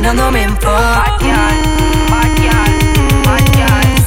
Imaginándome 0.03 0.43
en 0.43 0.57
flor. 0.57 1.05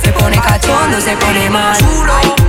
Se 0.03 0.11
pone 0.11 0.37
cachondo, 0.37 0.99
se 0.99 1.15
pone. 1.15 1.49
Chulo. 1.79 2.44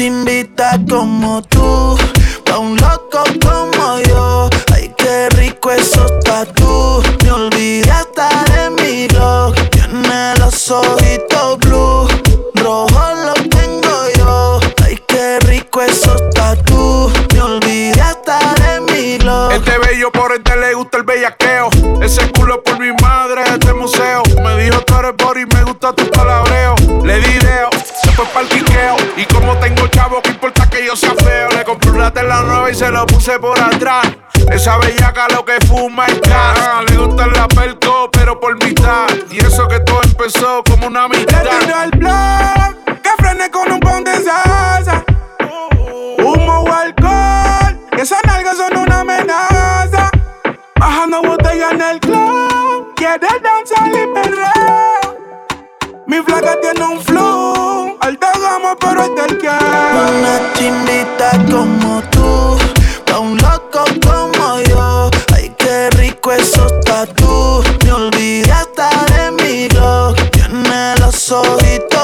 Chimbita 0.00 0.80
como 0.88 1.42
tú, 1.42 1.94
pa' 2.46 2.56
un 2.56 2.74
loco 2.78 3.22
como 3.44 4.00
yo. 4.08 4.48
Ay, 4.72 4.90
qué 4.96 5.28
rico 5.36 5.70
esos 5.70 6.18
tatu. 6.20 7.02
Me 7.22 7.30
olvidé 7.30 7.90
hasta 7.90 8.30
de 8.54 8.70
mi 8.70 9.06
blog. 9.08 9.54
Tiene 9.68 10.36
los 10.38 10.70
ojitos 10.70 11.29
y 32.70 32.74
se 32.74 32.90
lo 32.90 33.06
puse 33.06 33.38
por 33.38 33.58
atrás. 33.60 34.06
Esa 34.50 34.78
bellaca 34.78 35.28
lo 35.28 35.44
que 35.44 35.58
fuma 35.66 36.06
es 36.06 36.20
gas. 36.22 36.84
Le 36.88 36.96
gusta 36.96 37.26
la 37.26 37.46
perco, 37.48 38.08
pero 38.12 38.38
por 38.38 38.54
mitad. 38.64 39.08
Y 39.30 39.38
eso 39.38 39.66
que 39.68 39.80
todo 39.80 40.00
empezó 40.02 40.62
como 40.64 40.86
una 40.86 41.04
amistad. 41.04 41.44
Le 41.44 41.50
tiro 41.66 41.82
el 41.82 41.90
blog, 41.90 43.02
que 43.02 43.10
frene 43.18 43.50
con 43.50 43.72
un 43.72 43.80
pound 43.80 44.08
de 44.08 44.24
salsa. 44.24 45.04
Humo 46.18 46.60
o 46.60 46.72
alcohol, 46.72 47.78
que 47.90 48.02
esas 48.02 48.24
nalgas 48.24 48.56
son 48.56 48.76
una 48.76 49.00
amenaza. 49.00 50.10
Bajando 50.76 51.22
botella 51.22 51.70
en 51.70 51.80
el 51.80 52.00
club, 52.00 52.94
quiere 52.96 53.28
danzar 53.42 53.88
y 53.88 54.06
perreo. 54.14 55.20
Mi 56.06 56.22
flaca 56.22 56.58
tiene 56.60 56.84
un 56.84 57.00
Una 60.08 60.52
chimbita 60.54 61.30
como 61.50 62.02
tú, 62.10 62.58
pa' 63.06 63.18
un 63.18 63.36
loco 63.36 63.84
como 64.06 64.60
yo. 64.68 65.10
Ay, 65.34 65.52
qué 65.58 65.90
rico 65.90 66.32
esos 66.32 66.72
tatu. 66.80 67.62
Me 67.84 67.92
olvidé 67.92 68.50
hasta 68.52 68.88
de 69.14 69.30
mi 69.32 69.68
blog. 69.68 70.16
Tiene 70.30 70.94
los 71.00 71.30
ojitos 71.30 71.99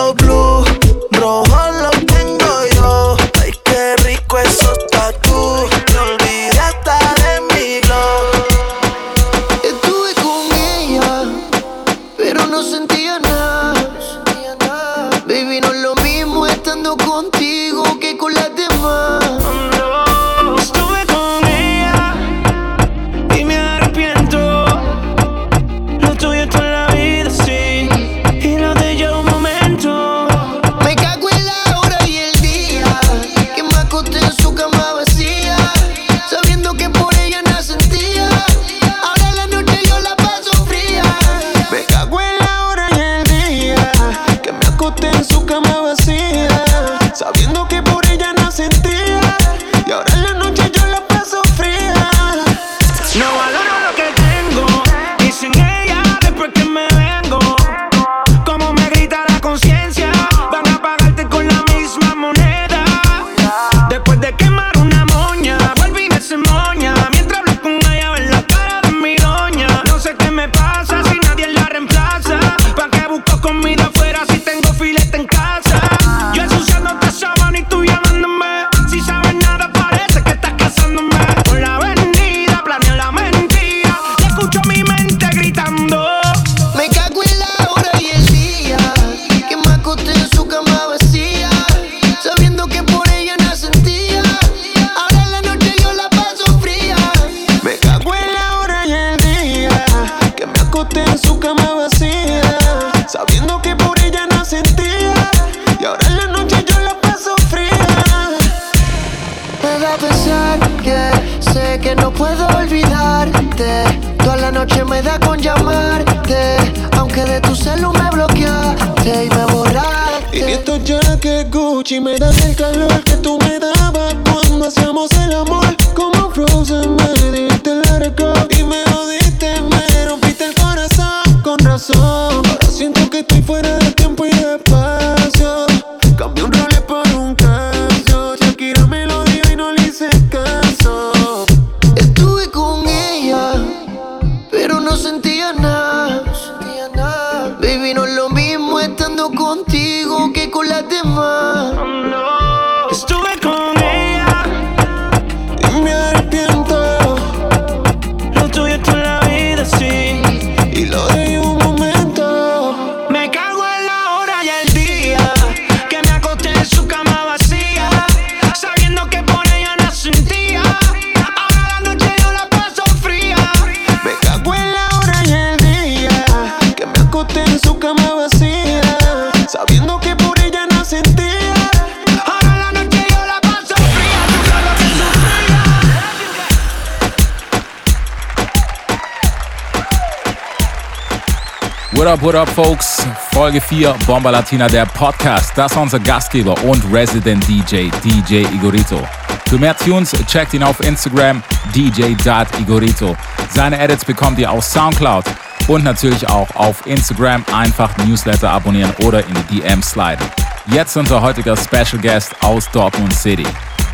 What 192.06 192.20
up, 192.20 192.22
what 192.22 192.34
up, 192.36 192.48
folks? 192.48 193.04
Folge 193.32 193.60
4, 193.60 193.92
Bomba 194.06 194.30
Latina, 194.30 194.68
der 194.68 194.86
Podcast. 194.86 195.50
Das 195.58 195.74
war 195.74 195.82
unser 195.82 195.98
Gastgeber 195.98 196.54
und 196.62 196.80
Resident 196.92 197.42
DJ, 197.48 197.90
DJ 198.04 198.46
Igorito. 198.54 199.00
Für 199.48 199.58
mehr 199.58 199.76
Tunes 199.76 200.12
checkt 200.28 200.54
ihn 200.54 200.62
auf 200.62 200.78
Instagram, 200.78 201.42
dj.igorito. 201.74 203.16
Seine 203.50 203.80
Edits 203.80 204.04
bekommt 204.04 204.38
ihr 204.38 204.48
auf 204.48 204.62
Soundcloud 204.62 205.24
und 205.66 205.82
natürlich 205.82 206.28
auch 206.28 206.48
auf 206.54 206.86
Instagram. 206.86 207.44
Einfach 207.52 207.90
Newsletter 208.06 208.50
abonnieren 208.50 208.94
oder 209.02 209.26
in 209.26 209.34
die 209.50 209.60
DMs 209.62 209.90
sliden. 209.90 210.24
Jetzt 210.66 210.96
unser 210.96 211.20
heutiger 211.20 211.56
Special 211.56 212.00
Guest 212.00 212.40
aus 212.40 212.70
Dortmund 212.70 213.14
City, 213.14 213.46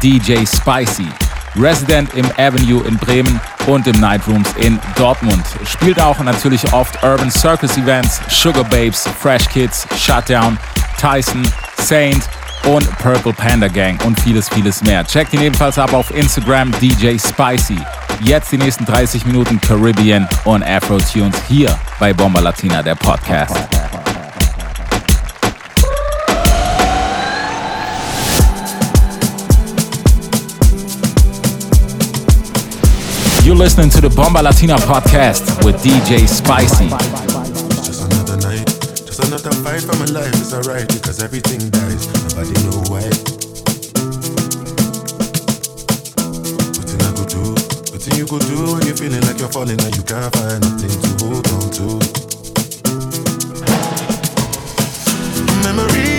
DJ 0.03 0.45
Spicy. 0.45 1.09
Resident 1.57 2.15
im 2.15 2.27
Avenue 2.39 2.83
in 2.87 2.97
Bremen 2.97 3.41
und 3.67 3.87
im 3.87 4.01
Nightrooms 4.01 4.49
in 4.59 4.79
Dortmund. 4.97 5.45
Spielt 5.67 6.01
auch 6.01 6.19
natürlich 6.21 6.73
oft 6.73 7.03
Urban 7.03 7.31
Circus 7.31 7.77
Events, 7.77 8.21
Sugar 8.29 8.65
Babes, 8.65 9.09
Fresh 9.21 9.49
Kids, 9.49 9.87
Shutdown, 9.97 10.59
Tyson, 10.99 11.43
Saint 11.79 12.23
und 12.65 12.89
Purple 12.99 13.33
Panda 13.33 13.69
Gang 13.69 14.03
und 14.05 14.19
vieles, 14.21 14.49
vieles 14.49 14.83
mehr. 14.83 15.05
Checkt 15.05 15.33
ihn 15.35 15.43
ebenfalls 15.43 15.79
ab 15.79 15.93
auf 15.93 16.15
Instagram 16.15 16.71
DJ 16.81 17.19
Spicy. 17.19 17.79
Jetzt 18.21 18.53
die 18.53 18.59
nächsten 18.59 18.85
30 18.85 19.27
Minuten 19.27 19.61
Caribbean 19.61 20.29
und 20.45 20.63
Afro 20.63 20.99
Tunes 20.99 21.37
hier 21.49 21.77
bei 21.99 22.13
Bomba 22.13 22.41
Latina, 22.41 22.83
der 22.83 22.95
Podcast. 22.95 23.57
You're 33.45 33.57
listening 33.57 33.91
to 33.91 34.01
the 34.01 34.09
Bomba 34.09 34.39
Latina 34.41 34.77
podcast 34.77 35.65
with 35.65 35.83
DJ 35.83 36.29
Spicy. 36.29 36.89
Just 37.83 38.07
another 38.07 38.37
night, 38.39 38.67
just 39.03 39.19
another 39.27 39.51
fight 39.67 39.83
for 39.83 39.99
my 39.99 40.07
life. 40.15 40.31
It's 40.39 40.55
alright 40.55 40.87
because 40.87 41.21
everything 41.21 41.59
dies. 41.71 42.07
Nobody 42.07 42.55
know 42.63 42.79
why. 42.87 43.03
Nothing 46.79 47.03
I 47.03 47.11
could 47.19 47.35
do, 47.35 47.43
nothing 47.91 48.15
you 48.15 48.27
could 48.31 48.47
do 48.47 48.79
when 48.79 48.87
you're 48.87 48.95
feeling 48.95 49.23
like 49.27 49.41
you're 49.41 49.51
falling 49.51 49.81
and 49.83 49.91
you 49.97 50.05
can't 50.07 50.31
find 50.39 50.63
nothing 50.63 50.95
to 51.03 51.11
hold 51.27 51.43
on 51.51 51.67
to. 51.83 51.99
Memories 55.67 56.12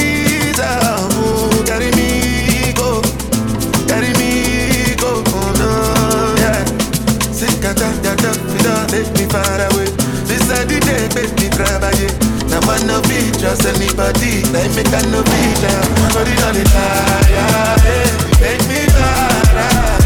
take 9.03 9.13
me 9.17 9.25
far 9.27 9.59
away. 9.71 9.89
This 10.27 10.49
are 10.51 10.65
the 10.65 10.79
day, 10.79 11.07
make 11.15 11.33
me 11.39 11.49
travailler. 11.49 12.11
Now 12.49 12.61
man 12.67 12.87
no 12.87 13.01
be 13.03 13.31
trust 13.39 13.65
anybody. 13.65 14.43
Like 14.53 14.71
me 14.75 14.83
can 14.83 15.11
no 15.11 15.23
be 15.23 15.41
down. 15.61 15.87
Body 16.13 16.35
on 16.47 16.53
the 16.55 16.63
fire, 16.71 17.75
eh. 17.85 18.11
Make 18.39 18.63
me 18.67 18.79
far 18.87 19.59
away. 19.59 20.02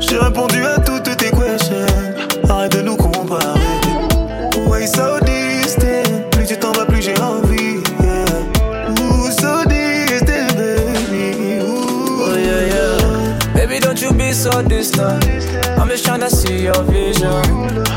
J'ai 0.00 0.18
répondu 0.18 0.64
à 0.64 0.80
toutes 0.80 1.16
tes 1.16 1.30
questions. 1.30 1.86
Arrête 2.48 2.76
de 2.76 2.82
nous 2.82 2.96
comparer. 2.96 3.60
Way 4.66 4.86
so 4.88 5.20
distant, 5.20 6.28
plus 6.32 6.46
tu 6.46 6.58
t'en 6.58 6.72
vas, 6.72 6.84
plus 6.84 7.00
j'ai 7.00 7.16
envie. 7.20 7.78
Yeah. 8.02 9.00
Ooh, 9.00 9.30
so 9.30 9.64
distant, 9.68 10.56
baby. 10.56 11.60
Oh 11.62 12.34
yeah, 12.34 12.66
yeah. 12.72 13.54
Baby, 13.54 13.78
don't 13.78 14.00
you 14.00 14.12
be 14.12 14.32
so 14.32 14.60
distant. 14.62 15.24
I'm 15.78 15.88
just 15.88 16.04
tryna 16.04 16.28
see 16.28 16.64
your 16.64 16.82
vision. 16.84 17.42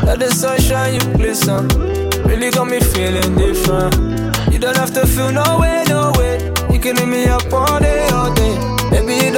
Let 0.04 0.20
the 0.20 0.30
sunshine 0.32 0.94
you 0.94 1.00
glisten. 1.16 1.66
Really 2.24 2.50
got 2.50 2.68
me 2.68 2.78
feeling 2.78 3.34
different. 3.34 3.96
You 4.52 4.60
don't 4.60 4.76
have 4.76 4.92
to 4.94 5.06
feel 5.08 5.32
no 5.32 5.58
way, 5.58 5.82
no 5.88 6.12
way. 6.16 6.38
You 6.70 6.78
can 6.78 6.96
hit 6.96 7.08
me 7.08 7.26
up 7.26 7.52
all 7.52 7.80
day, 7.80 8.08
all 8.10 8.32
day. 8.32 8.47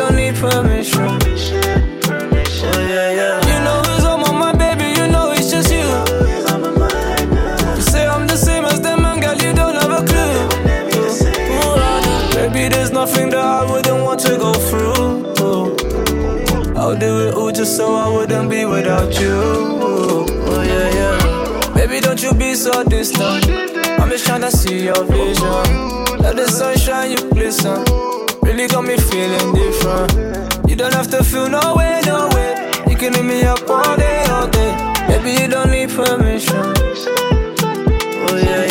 Don't 0.01 0.17
need 0.17 0.35
permission. 0.35 1.05
Oh 1.05 2.81
yeah, 2.89 3.13
yeah. 3.19 3.37
You 3.51 3.59
know 3.63 3.83
it's 3.85 4.05
all 4.07 4.17
my 4.17 4.33
mind, 4.33 4.59
baby. 4.59 4.99
You 4.99 5.07
know 5.13 5.31
it's 5.33 5.51
just 5.51 5.71
you. 5.71 5.85
You 7.77 7.83
say 7.83 8.07
I'm 8.07 8.27
the 8.27 8.37
same 8.37 8.65
as 8.65 8.81
them, 8.81 9.03
man, 9.03 9.21
girl. 9.21 9.35
You 9.37 9.53
don't 9.53 9.75
have 9.75 9.93
a 9.93 10.03
clue. 10.11 10.49
Baby, 12.35 12.69
there's 12.75 12.93
nothing 12.93 13.29
that 13.29 13.45
I 13.45 13.71
wouldn't 13.71 14.03
want 14.03 14.21
to 14.21 14.39
go 14.39 14.55
through. 14.55 15.27
I'll 16.79 16.97
do 16.97 17.29
it 17.29 17.35
all 17.35 17.53
just 17.53 17.77
so 17.77 17.95
I 17.95 18.09
wouldn't 18.09 18.49
be 18.49 18.65
without 18.65 19.21
you. 19.21 19.37
Oh 19.37 20.63
yeah, 20.65 20.95
yeah. 20.99 21.75
Baby, 21.75 22.01
don't 22.01 22.23
you 22.23 22.33
be 22.33 22.55
so 22.55 22.83
distant. 22.85 23.47
I'm 24.01 24.09
just 24.09 24.27
tryna 24.27 24.51
see 24.51 24.83
your 24.87 25.05
vision. 25.05 26.17
Let 26.21 26.37
the 26.37 26.49
sunshine 26.49 27.11
you 27.11 27.31
glisten. 27.33 28.20
Really 28.51 28.67
got 28.67 28.83
me 28.83 28.97
feeling 28.97 29.55
different. 29.55 30.69
You 30.69 30.75
don't 30.75 30.93
have 30.93 31.09
to 31.13 31.23
feel 31.23 31.49
no 31.49 31.77
way, 31.77 32.01
no 32.05 32.29
way. 32.35 32.73
You 32.89 32.97
can 32.97 33.15
hit 33.15 33.25
me 33.25 33.43
up 33.45 33.61
all 33.71 33.97
day, 33.97 34.25
all 34.25 34.49
day. 34.49 34.73
Baby, 35.07 35.41
you 35.41 35.47
don't 35.49 35.71
need 35.71 35.91
permission. 35.91 36.57
Oh 38.27 38.43
yeah. 38.43 38.70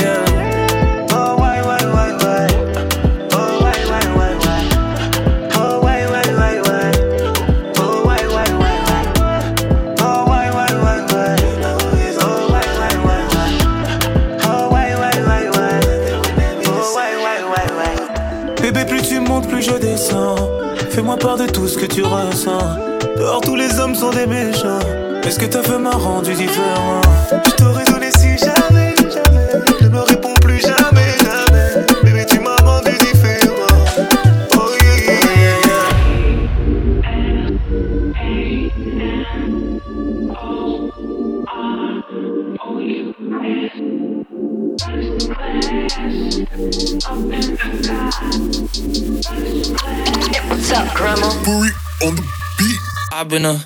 Fais-moi 20.90 21.18
part 21.18 21.36
de 21.36 21.46
tout 21.46 21.68
ce 21.68 21.78
que 21.78 21.86
tu 21.86 22.04
ressens. 22.04 22.58
Dehors, 23.18 23.42
tous 23.42 23.58
les 23.58 23.80
hommes 23.80 23.96
sont 23.96 24.12
des 24.12 24.26
méchants. 24.26 24.80
Est-ce 25.24 25.38
que 25.38 25.46
ta 25.46 25.62
femme 25.62 25.84
m'a 25.84 25.92
rendu 25.92 26.34
différent? 26.34 27.02
Je 27.46 27.52
t'aurais 27.52 27.84
donné 27.84 28.10
si 28.12 28.38
jamais, 28.38 28.89
I've 53.30 53.34
been 53.34 53.46
a 53.46 53.62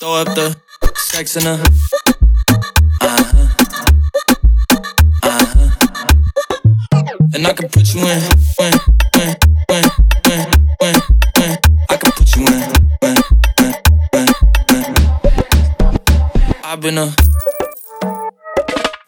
throw 0.00 0.14
up 0.14 0.26
the 0.34 0.56
sex 0.96 1.36
in 1.36 1.46
a. 1.46 1.52
Uh-huh. 3.00 3.46
Uh-huh. 5.22 5.70
And 7.32 7.46
I 7.46 7.52
can 7.52 7.68
put 7.68 7.94
you 7.94 8.00
in, 8.00 8.20
when, 8.58 8.72
when, 9.14 9.36
when, 9.68 9.86
when, 10.26 10.50
when, 10.80 10.96
when. 11.38 11.58
I 11.88 11.96
can 11.96 12.10
put 12.10 12.34
you 12.34 12.46
in, 12.48 12.72
when, 12.98 13.16
when, 13.60 13.74
when, 14.10 14.26
when. 14.72 14.94
I've 16.64 16.80
been 16.80 16.98
a. 16.98 17.14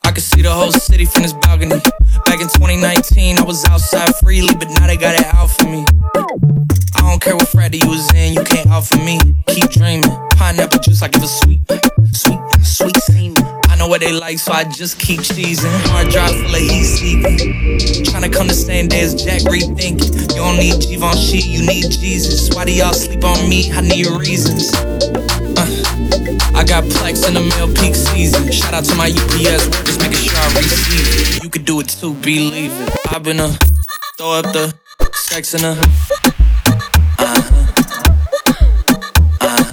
I 0.04 0.12
can 0.12 0.20
see 0.20 0.42
the 0.42 0.52
whole 0.52 0.70
city 0.70 1.06
from 1.06 1.22
this 1.22 1.32
balcony. 1.32 1.80
Back 2.24 2.40
in 2.40 2.46
2019, 2.46 3.38
I 3.38 3.42
was 3.42 3.64
outside 3.64 4.14
freely, 4.14 4.54
but 4.54 4.68
now 4.68 4.86
they 4.86 4.96
got 4.96 5.18
it 5.18 5.26
out 5.34 5.50
for 5.50 5.64
me. 5.64 5.84
I 7.08 7.12
don't 7.12 7.22
care 7.22 7.36
what 7.36 7.74
you 7.74 7.88
was 7.88 8.12
in, 8.12 8.34
you 8.34 8.44
can't 8.44 8.68
out 8.68 8.84
for 8.84 8.98
me. 8.98 9.18
Keep 9.46 9.70
dreaming. 9.70 10.02
Pineapple 10.36 10.78
juice, 10.80 11.00
I 11.00 11.08
give 11.08 11.22
a 11.22 11.26
sweet, 11.26 11.60
sweet, 12.12 12.38
sweet 12.62 12.96
semen. 12.96 13.42
I 13.64 13.76
know 13.76 13.88
what 13.88 14.02
they 14.02 14.12
like, 14.12 14.38
so 14.38 14.52
I 14.52 14.64
just 14.64 15.00
keep 15.00 15.20
cheesing. 15.20 15.72
Hard 15.88 16.10
drive 16.10 16.32
full 16.32 16.54
of 16.54 16.60
ECV. 16.60 18.04
Tryna 18.04 18.30
come 18.30 18.46
the 18.46 18.52
same 18.52 18.88
day 18.88 19.00
as 19.00 19.14
Jack 19.14 19.40
rethinking. 19.48 20.20
You 20.20 20.36
don't 20.36 20.58
need 20.58 20.82
Givenchy, 20.82 21.38
you 21.48 21.66
need 21.66 21.90
Jesus. 21.90 22.54
Why 22.54 22.66
do 22.66 22.74
y'all 22.74 22.92
sleep 22.92 23.24
on 23.24 23.48
me? 23.48 23.72
I 23.72 23.80
need 23.80 24.06
reasons. 24.08 24.74
Uh, 24.76 25.64
I 26.54 26.62
got 26.62 26.84
plex 26.84 27.26
in 27.26 27.32
the 27.32 27.40
mail 27.56 27.72
peak 27.72 27.94
season. 27.94 28.52
Shout 28.52 28.74
out 28.74 28.84
to 28.84 28.94
my 28.96 29.08
UPS 29.08 29.64
workers, 29.64 29.98
making 29.98 30.28
sure 30.28 30.38
I 30.38 30.46
receive 30.58 31.36
it. 31.36 31.42
You 31.42 31.48
could 31.48 31.64
do 31.64 31.80
it 31.80 31.88
too, 31.88 32.12
believe 32.12 32.70
it. 32.70 32.98
I've 33.08 33.22
been 33.22 33.40
a 33.40 33.48
throw 34.18 34.32
up 34.32 34.52
the 34.52 34.74
sex 35.14 35.54
in 35.54 35.64
a. 35.64 36.47
Uh, 37.18 37.42
uh, 39.40 39.64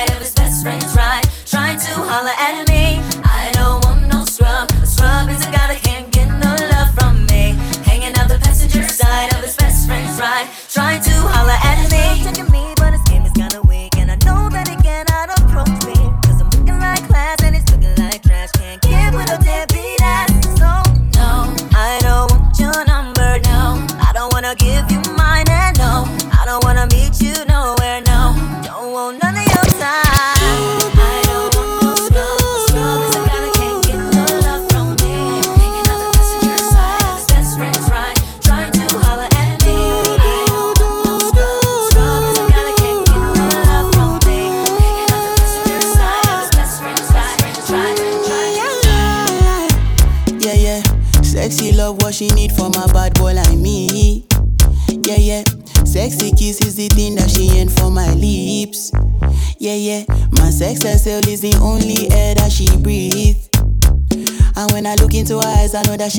Side 0.00 0.12
of 0.12 0.18
his 0.22 0.39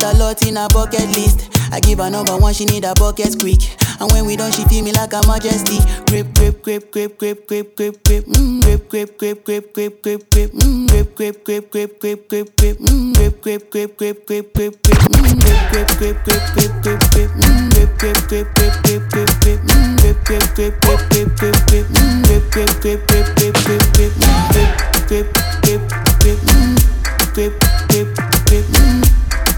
got 0.00 0.14
a 0.14 0.18
lot 0.18 0.42
in 0.46 0.56
her 0.56 0.66
bucket 0.68 1.06
list. 1.14 1.48
I 1.72 1.78
give 1.80 1.98
her 1.98 2.10
number 2.10 2.36
one, 2.36 2.54
she 2.54 2.64
need 2.64 2.84
a 2.84 2.94
bucket 2.94 3.38
quick. 3.38 3.60
And 4.00 4.10
when 4.12 4.24
we 4.24 4.34
done, 4.34 4.50
she 4.50 4.64
feel 4.64 4.82
me 4.82 4.92
like 4.92 5.12
a 5.12 5.20
majesty. 5.28 5.78
Grip, 6.06 6.32
grip, 6.34 6.62
grip, 6.62 6.90
grip, 6.90 7.18
grip, 7.18 7.46
grip, 7.46 7.76
grip, 7.76 8.02
grip, 8.04 8.24
mm, 8.24 8.62
grip, 8.62 8.88
grip, 8.88 9.18
grip, 9.18 9.44
grip, 9.44 9.74
grip, 9.74 10.02
grip, 10.02 10.30
grip, 10.30 10.50
mm, 10.52 10.88
grip, 10.88 11.14
grip, 11.14 11.44
grip, 11.44 11.70
grip, 11.70 12.00
grip, 12.00 12.28
grip, 12.28 12.56
grip, 12.56 12.78
mm, 12.78 13.14
grip, 13.14 13.42
grip, 13.42 13.70
grip, 13.70 13.98
grip, 13.98 14.26
grip, 14.26 14.56
grip, 14.56 14.82
grip, 14.82 14.98
mm, 14.98 15.38
grip, 15.38 15.68
grip, 15.68 15.98
grip, 15.98 16.20
grip, 16.20 16.56
grip, 16.56 16.82
grip, 16.82 17.00
grip, 17.12 17.30
mm, 17.30 17.70
grip, 17.70 17.98
grip, 17.98 18.28
grip, 18.28 18.48
grip, 18.56 18.72
grip, 18.72 19.02
grip, 19.02 19.40
grip, 19.40 19.70
mm, 19.70 20.00
grip, 20.00 20.18
grip, 20.18 20.48
grip, 20.50 20.88
grip, 20.90 21.12
grip, 21.12 21.36
grip, 21.36 21.56
grip, 21.68 21.86
mm, 21.90 22.22
grip, 22.24 22.50
grip, 22.50 22.80
grip, 22.80 23.00
grip, 23.06 23.26
grip, 23.36 23.36
grip, 23.36 23.36
grip, 23.36 23.36
mm, 23.36 23.36
grip, 23.36 23.36
grip, 23.36 23.36
grip, 23.36 23.54
grip, 23.94 24.12
mm, 24.16 24.48
grip, 24.50 25.28
grip, 25.60 25.88
grip, 26.20 27.52
mm, 27.52 27.69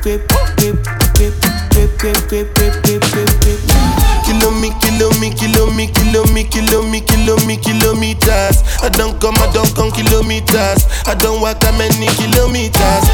grip, 0.02 0.26
grip, 0.56 0.76
grip, 1.14 1.34
grip, 1.70 1.98
grip, 1.98 2.24
grip, 2.28 2.54
grip, 2.54 2.82
grip, 2.82 3.02
me, 4.58 4.70
kilo 4.80 5.10
me, 5.20 5.30
kilo 5.30 5.70
me, 5.70 5.86
kilo 5.86 6.24
me, 6.34 6.44
kilo 6.44 6.82
me, 6.82 7.00
kilo 7.00 7.36
me, 7.46 7.56
kilometers. 7.56 8.62
I 8.82 8.88
don't 8.90 9.20
come, 9.20 9.36
I 9.38 9.50
don't 9.52 9.72
come 9.74 9.90
kilometers. 9.92 10.86
I 11.06 11.14
don't 11.14 11.40
walk 11.40 11.60
that 11.60 11.74
many 11.78 12.10
kilometers. 12.18 13.04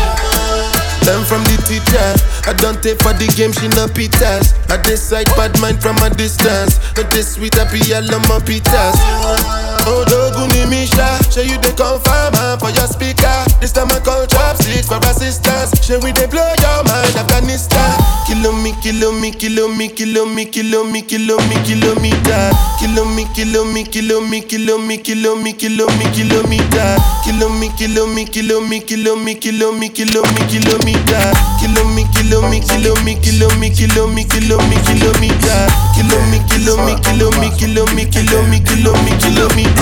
Learn 1.05 1.24
from 1.24 1.45
the 1.45 1.57
teacher. 1.68 2.09
I 2.49 2.53
don't 2.55 2.82
take 2.82 2.99
for 3.01 3.12
the 3.12 3.28
game, 3.36 3.53
she 3.53 3.68
no 3.68 3.86
pitas. 3.86 4.57
I 4.70 4.80
decide 4.82 5.26
bad 5.36 5.59
mind 5.61 5.82
from 5.82 5.97
a 5.99 6.11
distance. 6.11 6.80
Not 6.97 7.11
this 7.11 7.34
sweet, 7.34 7.55
happy, 7.55 7.80
I 7.93 8.01
love 8.01 8.26
my 8.28 8.41
pitas. 8.41 9.78
Oh, 9.91 10.05
Doguni 10.05 10.68
Misha, 10.68 11.16
show 11.32 11.41
you 11.41 11.57
the 11.64 11.72
confirm 11.72 12.32
man, 12.36 12.59
for 12.61 12.68
your 12.76 12.84
speaker. 12.86 13.32
This 13.61 13.72
time 13.72 13.89
I 13.89 14.01
call 14.05 14.26
chopsticks 14.26 14.86
for 14.86 15.01
assistance. 15.09 15.72
Show 15.80 15.97
we 16.05 16.12
they 16.12 16.26
blow 16.28 16.45
your 16.61 16.84
mind, 16.84 17.16
Afghanistan. 17.16 17.97
Kilo 18.28 18.53
me, 18.53 18.76
kilo 18.84 19.12
me, 19.12 19.30
kilo 19.32 19.66
me, 19.72 19.89
kilo 19.89 20.26
me, 20.28 20.45
kilo 20.45 20.84
me, 20.84 21.01
kilo 21.01 21.41
me, 21.49 21.57
kilometer. 21.64 22.53
Kilo 22.78 23.05
me, 23.16 23.24
kilo 23.32 23.64
me, 23.64 23.82
kilo 23.89 24.20
me, 24.20 24.41
kilo 24.45 24.76
me, 24.76 24.99
kilo 25.01 25.34
me, 25.41 25.53
kilo 25.57 25.86
me, 25.97 26.05
kilometer. 26.12 26.97
Kilo 27.24 27.49
me, 27.49 27.68
kilo 27.80 28.05
me, 28.07 28.24
kilo 28.28 28.61
me, 28.61 28.80
kilo 28.84 29.16
me, 29.16 29.34
kilo 29.41 29.72
me, 29.72 29.89
kilo 29.89 30.20
me, 30.36 30.41
kilometer. 30.53 31.32
Kilo 31.64 31.82
me, 31.97 32.05
kilo 32.12 32.45
me, 32.45 32.61
kilo 32.61 32.93
me, 33.01 33.14
kilo 33.16 33.49
me, 33.57 33.70
kilo 33.72 34.05
me, 34.12 34.24
kilo 34.28 34.59
me, 34.68 34.76
kilometer. 34.84 35.64
Kilo 35.97 36.18
me, 36.28 36.39
kilo 36.53 36.76
me, 36.84 36.95
kilo 37.01 37.30
me, 37.41 37.49
kilo 37.57 37.86
me, 37.97 38.05
kilo 38.05 38.43
me, 38.45 38.61
kilo 38.61 38.93
me, 38.93 39.12
kilometer. 39.16 39.78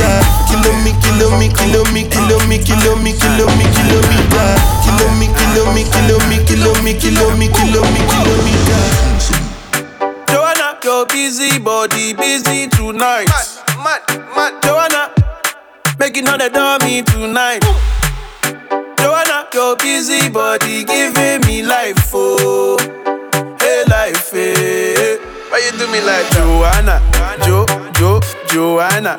Kilo 0.49 0.73
me, 0.85 0.93
kilo 1.03 1.31
me, 1.39 1.49
kilo 1.49 1.85
me, 1.93 2.05
kilo 2.09 2.39
me, 2.47 2.59
kilo 2.59 2.97
me, 2.97 3.13
kilo 3.13 3.47
me, 3.57 3.65
kilometer. 3.75 4.49
Kilo 4.85 5.07
me, 5.19 5.27
kilo 5.37 5.63
me, 5.73 5.83
kilo 5.85 6.19
me, 6.29 6.39
kilo 6.45 6.73
me, 6.83 6.93
kilo 6.95 7.31
me, 7.37 7.49
kilo 7.49 7.83
me, 7.83 8.01
kilometer. 8.11 8.81
Joanna, 10.29 10.79
your 10.85 11.07
busy 11.07 11.59
body 11.59 12.13
busy 12.15 12.69
tonight. 12.69 13.29
Mad, 13.83 14.01
mad, 14.35 14.53
Joanna, 14.63 15.11
making 15.99 16.29
all 16.29 16.39
the 16.39 16.51
dummy 16.51 17.03
tonight. 17.03 17.63
Joanna, 18.99 19.47
your 19.55 19.77
busy 19.77 20.29
body 20.29 20.85
giving 20.85 21.41
me 21.47 21.63
life, 21.63 22.11
oh, 22.15 22.77
hey 23.61 23.85
life, 23.89 24.31
hey. 24.31 25.19
Why 25.49 25.59
you 25.65 25.79
do 25.79 25.87
me 25.93 26.01
like 26.03 26.29
Joanna, 26.33 27.01
Jo, 27.45 27.65
Jo, 27.95 28.21
Joanna? 28.49 29.19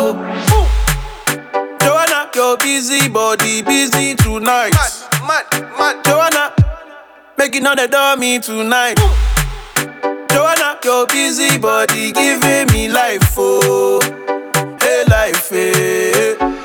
Ooh. 0.00 0.14
Joanna, 1.80 2.30
your 2.34 2.56
busy 2.56 3.08
body 3.08 3.62
busy 3.62 4.14
tonight. 4.14 4.72
Mad, 4.72 5.44
mad, 5.52 5.78
mad. 5.78 6.04
Joanna, 6.04 6.54
making 7.36 7.66
all 7.66 7.76
the 7.76 7.86
dummy 7.86 8.38
tonight. 8.38 8.96
Joanna, 10.30 10.78
your 10.84 11.06
busy 11.06 11.58
body 11.58 12.12
giving 12.12 12.66
me 12.72 12.88
life, 12.88 13.34
oh, 13.36 14.00
hey 14.80 15.04
life, 15.08 15.50
hey. 15.50 16.59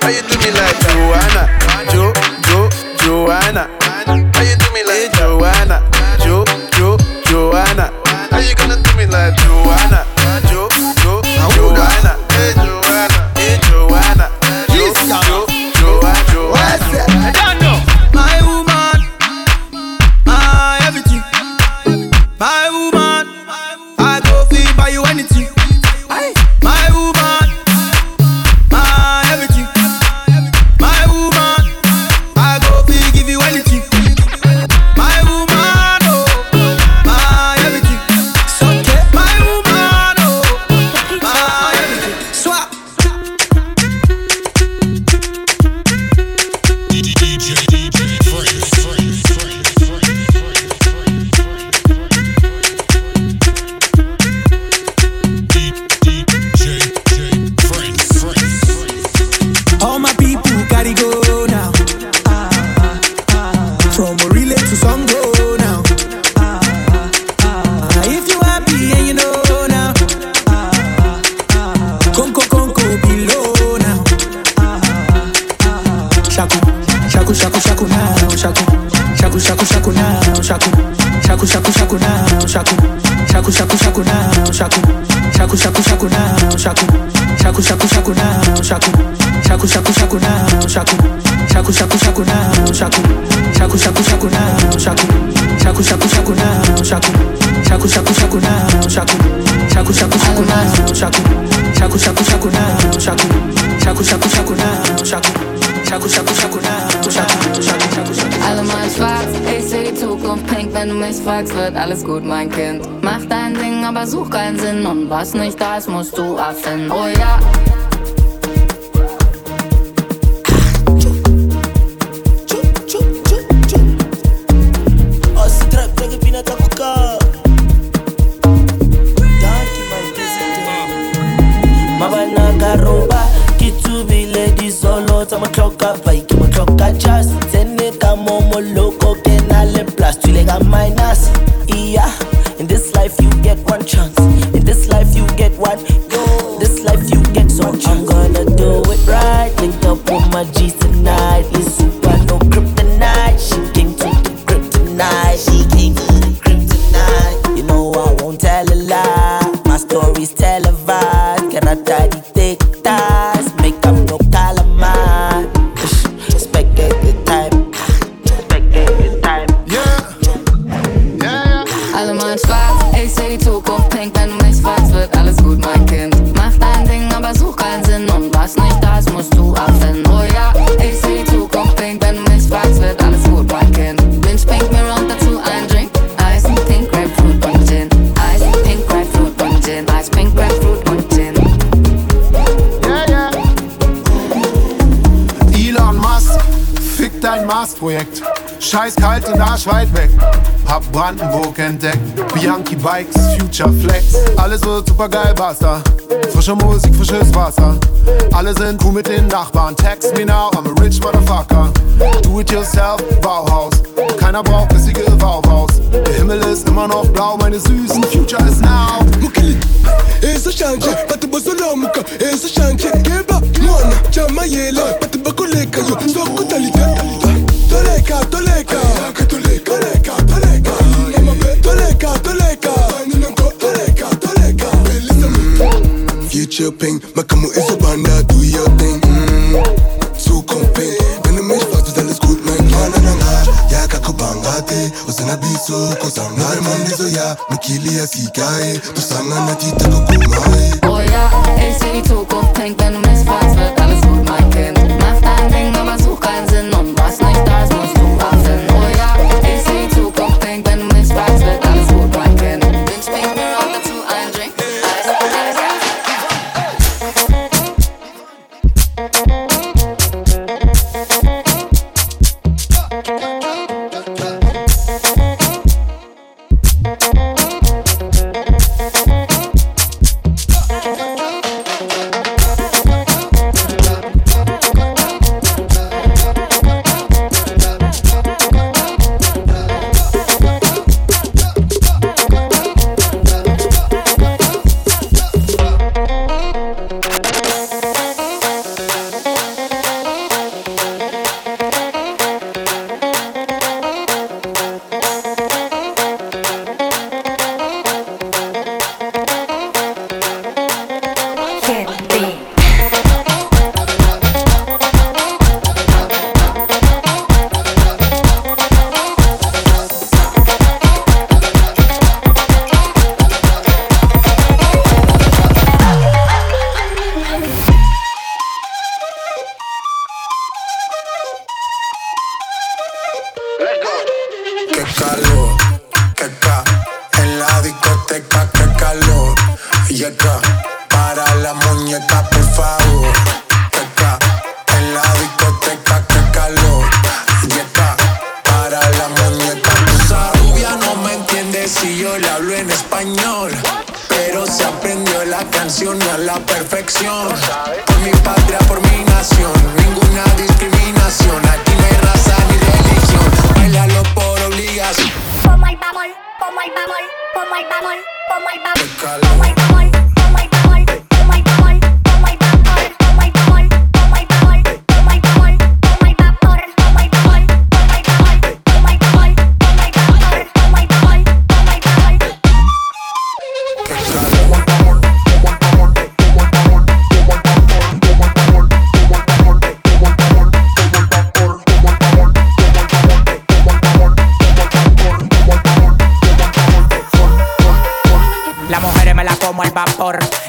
papá 135.85 136.15
y 136.15 136.24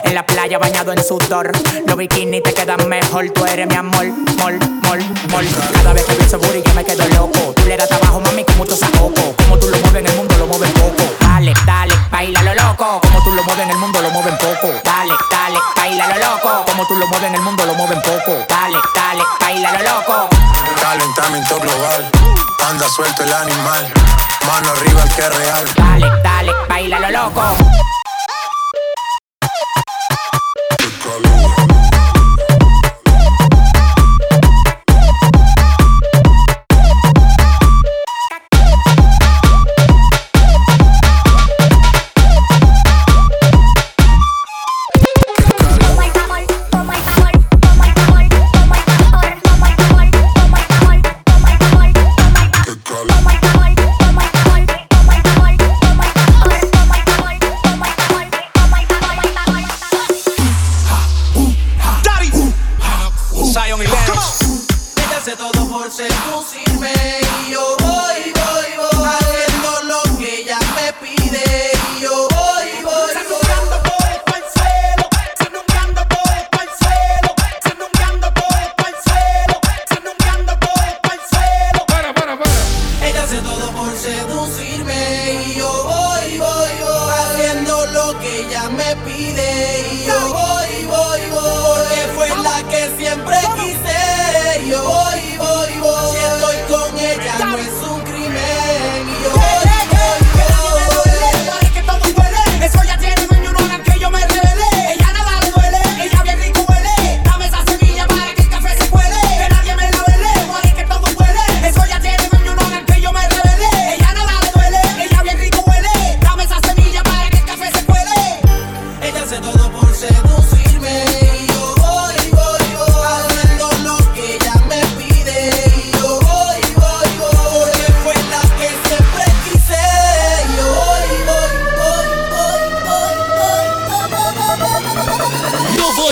En 0.05 0.15
la 0.15 0.25
playa 0.25 0.59
bañado 0.59 0.93
en 0.93 1.03
sudor. 1.03 1.53
Los 1.87 1.97
bikinis 1.97 2.43
te 2.43 2.55
quedan 2.55 2.89
mejor. 2.89 3.29
Tú 3.31 3.45
eres 3.45 3.67
mi 3.67 3.75
amor, 3.75 4.07
mol, 4.39 4.59
mol, 4.83 4.99
mol. 5.31 5.47
Cada 5.73 5.93
vez 5.93 6.05
que 6.05 6.15
pienso 6.15 6.39
booty 6.39 6.63
yo 6.63 6.75
me 6.75 6.85
quedo 6.85 7.07
loco. 7.09 7.53
Tú 7.55 7.67
le 7.67 7.77
das 7.77 7.89
trabajo, 7.89 8.21
mami, 8.21 8.45
con 8.45 8.57
mucho 8.59 8.77
saoco. 8.77 9.35
Como 9.37 9.59
tú 9.59 9.69
lo 9.69 9.79
mueves 9.79 10.01
en 10.01 10.07
el 10.07 10.17
mundo, 10.17 10.35
lo 10.39 10.47
mueves 10.47 10.71
poco. 10.73 11.03
Dale, 11.21 11.53
dale, 11.67 11.95
baila 12.11 12.43
lo 12.43 12.55
loco. 12.55 13.01
Como 13.01 13.23
tú 13.25 13.33
lo 13.33 13.43
mueves 13.45 13.65
en 13.65 13.71
el 13.71 13.79
mundo, 13.79 14.03
lo 14.03 14.11
mueven 14.11 14.39
poco. 14.39 14.69
Dale, 14.85 15.15
dale, 15.31 15.59
baila 15.77 16.07
lo 16.09 16.19
loco. 16.19 16.65
Como 16.67 16.87
tú 16.87 16.95
lo 16.97 17.07
mueves 17.07 17.29
en 17.29 17.35
el 17.35 17.43
mundo, 17.43 17.67
lo 17.67 17.75
mueven 17.75 18.03
poco. 18.03 18.33
Dale, 18.49 18.79
dale, 18.95 19.23
baila 19.41 19.73
lo 19.73 19.83
loco. 19.83 20.29
Calentamiento 20.81 21.61
global. 21.61 22.11
Anda 22.69 22.89
suelto 22.89 23.23
el 23.23 23.33
animal. 23.33 23.93
Mano 24.47 24.71
arriba 24.71 25.03
el 25.03 25.15
que 25.15 25.23
es 25.23 25.37
real. 25.37 25.65
Dale, 25.77 26.11
dale, 26.23 26.53
baila 26.69 27.01
lo 27.01 27.11
loco. 27.11 27.57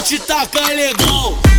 te 0.04 0.18
tacar 0.18 0.74
legal. 0.74 1.53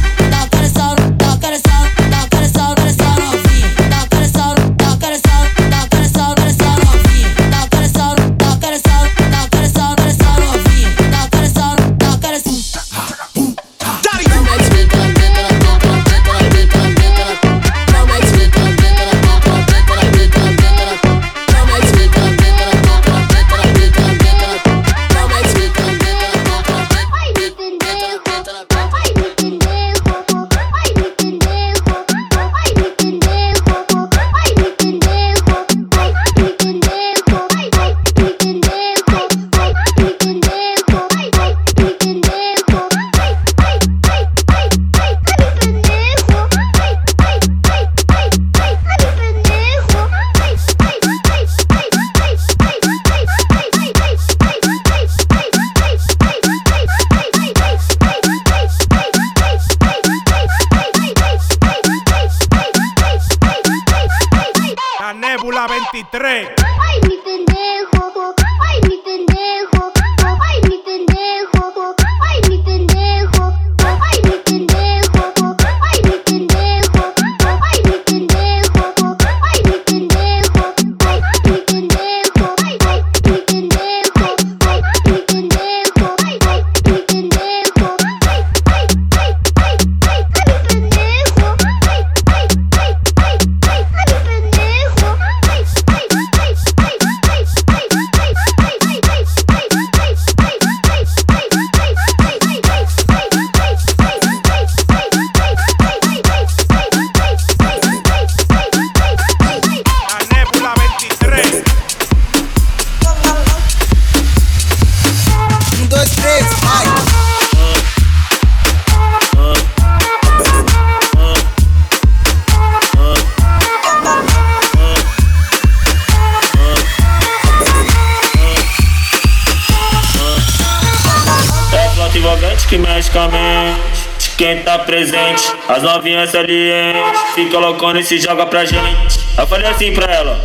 que 132.67 132.77
mexe 132.77 133.11
com 133.11 133.19
a 133.19 133.27
mente 133.27 133.79
de 134.19 134.29
quem 134.31 134.63
tá 134.63 134.79
presente. 134.79 135.53
As 135.67 135.83
novinhas 135.83 136.31
salientes 136.31 137.21
fica 137.33 137.57
loucona 137.57 137.99
e 137.99 138.03
se 138.03 138.19
joga 138.19 138.45
pra 138.45 138.65
gente. 138.65 139.19
Eu 139.37 139.47
falei 139.47 139.67
assim 139.67 139.93
pra 139.93 140.11
ela. 140.11 140.39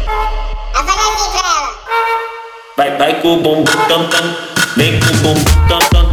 Eu 0.75 0.85
falei 0.85 1.05
assim 1.15 1.31
pra 1.33 1.41
ela. 1.41 1.81
Vai, 2.77 2.97
vai 2.97 3.21
com 3.21 3.35
o 3.35 3.37
bumbum 3.39 3.65
tam 3.89 4.07
tam, 4.09 4.37
vem 4.77 4.99
com 5.01 5.07
o 5.07 5.17
bumbum 5.19 5.69
tam 5.69 5.79
tam. 5.91 6.10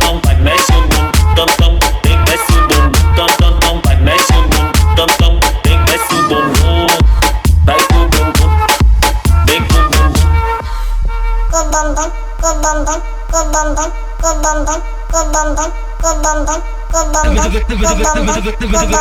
look 17.58 17.67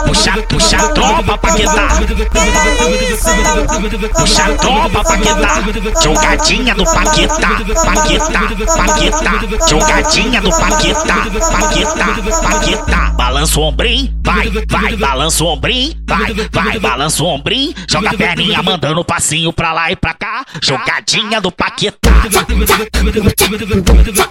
Puxa, 0.06 0.32
puxa 0.48 0.76
a 0.76 0.88
tropa 0.88 1.38
pra 1.38 1.54
quedar. 1.54 2.00
Puxa 4.16 4.42
a 4.42 4.54
tropa 4.56 5.04
pra 5.04 5.18
quedar. 5.18 5.62
Jogadinha 6.02 6.74
do 6.74 6.84
Paquetá, 6.84 7.60
Paquetá, 7.84 8.40
Paquetá. 8.76 9.68
Jogadinha 9.68 10.40
do 10.40 10.50
Paquetá, 10.50 11.26
Paquetá, 11.52 12.06
Paquetá. 12.42 13.10
Balança 13.16 13.60
o 13.60 13.62
ombrim, 13.62 14.14
vai, 14.24 14.50
vai, 14.68 14.96
balança 14.96 15.44
o 15.44 15.46
ombrim, 15.46 15.94
vai, 16.06 16.34
vai, 16.52 16.78
balança 16.80 17.22
o 17.22 17.26
ombrim. 17.26 17.74
Joga 17.88 18.10
a 18.10 18.14
perninha 18.14 18.62
mandando 18.62 19.04
passinho 19.04 19.52
pra 19.52 19.72
lá 19.72 19.92
e 19.92 19.96
pra 19.96 20.12
cá. 20.12 20.44
Jogadinha 20.60 21.40
do 21.40 21.52
Paquetá. 21.52 22.10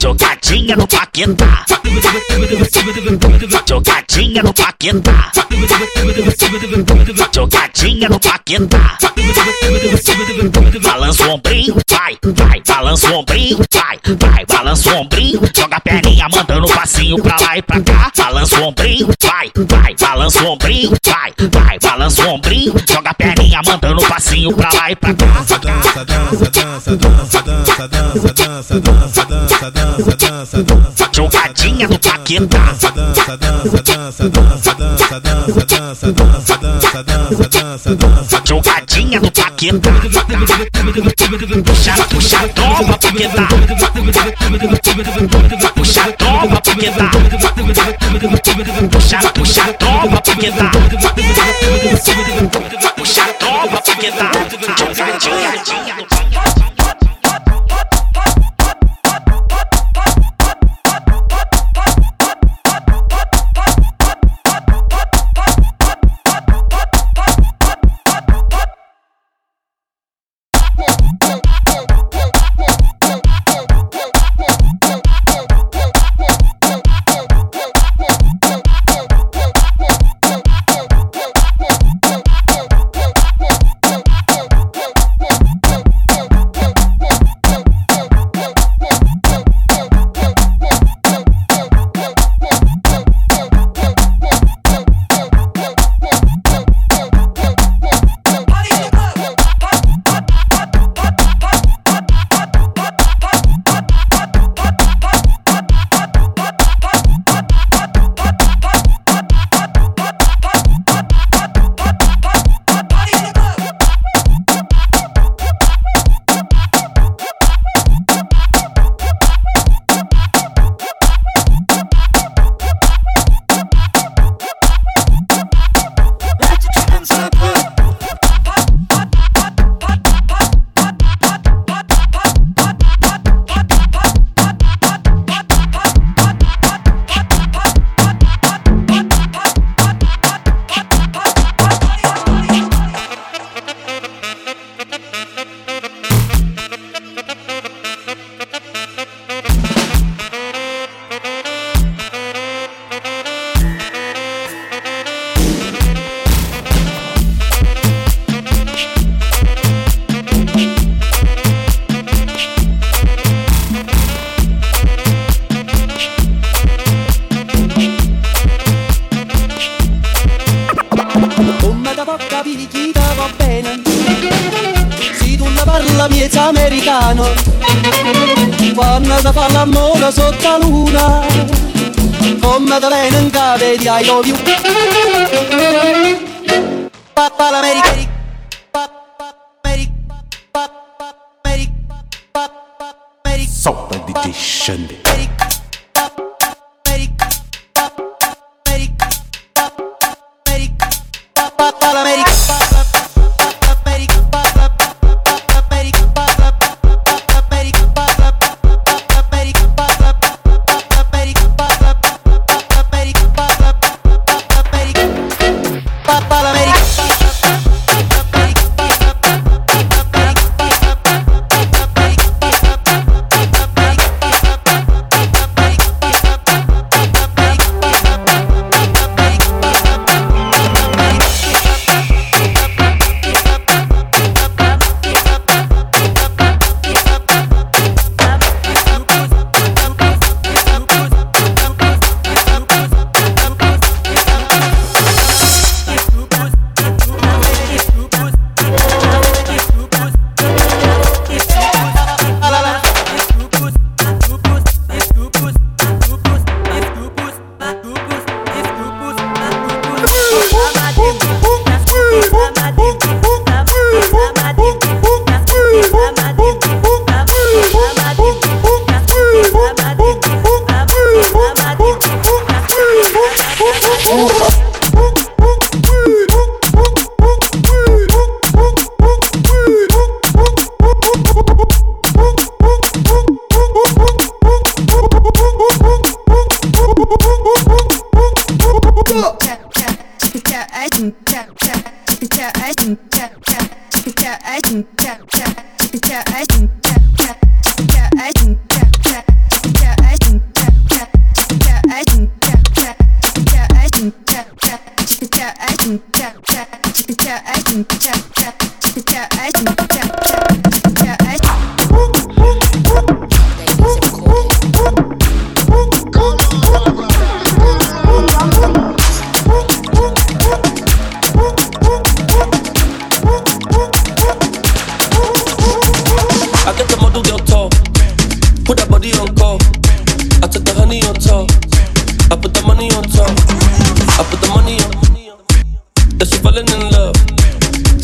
Jogadinha 0.02 0.76
do 0.76 0.88
Paquetá. 0.88 1.66
Jogadinha 3.68 4.25
no 4.34 4.54
Paquetá. 4.54 5.32
Jogadinha 7.34 8.10
no 8.10 8.20
Paquetá. 8.20 8.98
Balança 10.82 11.28
o 11.28 11.32
ombrinho, 11.32 11.76
vai, 11.90 12.18
vai, 12.24 12.62
balança 12.68 13.10
o 13.10 13.14
ombrinho, 13.16 13.58
vai, 13.72 14.00
vai, 14.20 14.46
balança 14.46 14.90
o 14.90 14.98
ombrinho. 14.98 15.42
Joga 15.56 15.78
a 15.78 15.80
perninha 15.80 16.28
mandando 16.34 16.68
passinho 16.68 17.22
pra 17.22 17.38
lá 17.40 17.58
e 17.58 17.62
pra 17.62 17.82
cá. 17.82 18.12
Balança 18.18 18.60
o 18.60 18.64
ombrinho, 18.64 19.10
vai, 19.22 19.52
vai, 19.56 19.96
balança 20.00 20.44
o 20.44 20.48
ombrinho, 20.48 20.92
vai, 21.06 21.34
vai, 21.52 21.80
balança 21.80 22.22
o 22.24 22.30
ombrinho. 22.30 22.74
Joga 22.88 23.10
a 23.10 23.14
perninha 23.14 23.62
mandando 23.66 24.02
passinho 24.08 24.54
pra 24.56 24.72
lá 24.74 24.92
e 24.92 24.96
pra 24.96 25.14
cá. 25.14 25.26
Dança, 25.26 25.58
dança, 25.60 26.06
dança, 26.06 26.50
dança, 26.52 26.98
dança, 26.98 27.48
dança, 27.48 27.88
dança, 27.88 28.80
dança, 28.80 29.26
dança, 29.26 29.72
dança, 29.72 30.16
dança, 30.16 30.64
dança. 30.64 31.10
Jogadinha 31.14 31.88
no 31.88 32.00
Paquetá. 32.00 32.58
Dança, 32.58 32.92
dança, 32.92 33.38
dança, 33.38 33.84
dança, 33.84 34.15
dança, 34.16 34.74
dança, 34.76 35.20
dança, 35.20 35.66
dança, 35.66 36.12
dança, 36.14 36.58
dança, 36.58 37.04
dança, 37.04 37.50
dança, 37.50 37.96
dança. 37.96 38.42
Jogadinha 38.46 39.20
no 39.20 39.30
Paquetá. 39.30 39.92
Puxa, 41.66 41.94
puxa 42.10 42.38
a 42.38 42.48
tropa, 42.48 42.98
Paquetá. 42.98 43.48
Puxa 45.76 46.02
a 46.02 46.12
tropa, 46.14 46.62
Paquetá. 46.62 47.12
Puxa, 48.90 49.18
puxa 49.34 49.62
a 49.64 49.74
tropa, 49.74 50.22
Paquetá. 50.22 50.72
Puxa 52.96 53.22
a 53.22 53.34
tropa, 53.34 53.82
Paquetá. 53.82 54.32
Jogadinha 55.20 55.96
no 55.96 56.06
Paquetá. 56.06 56.15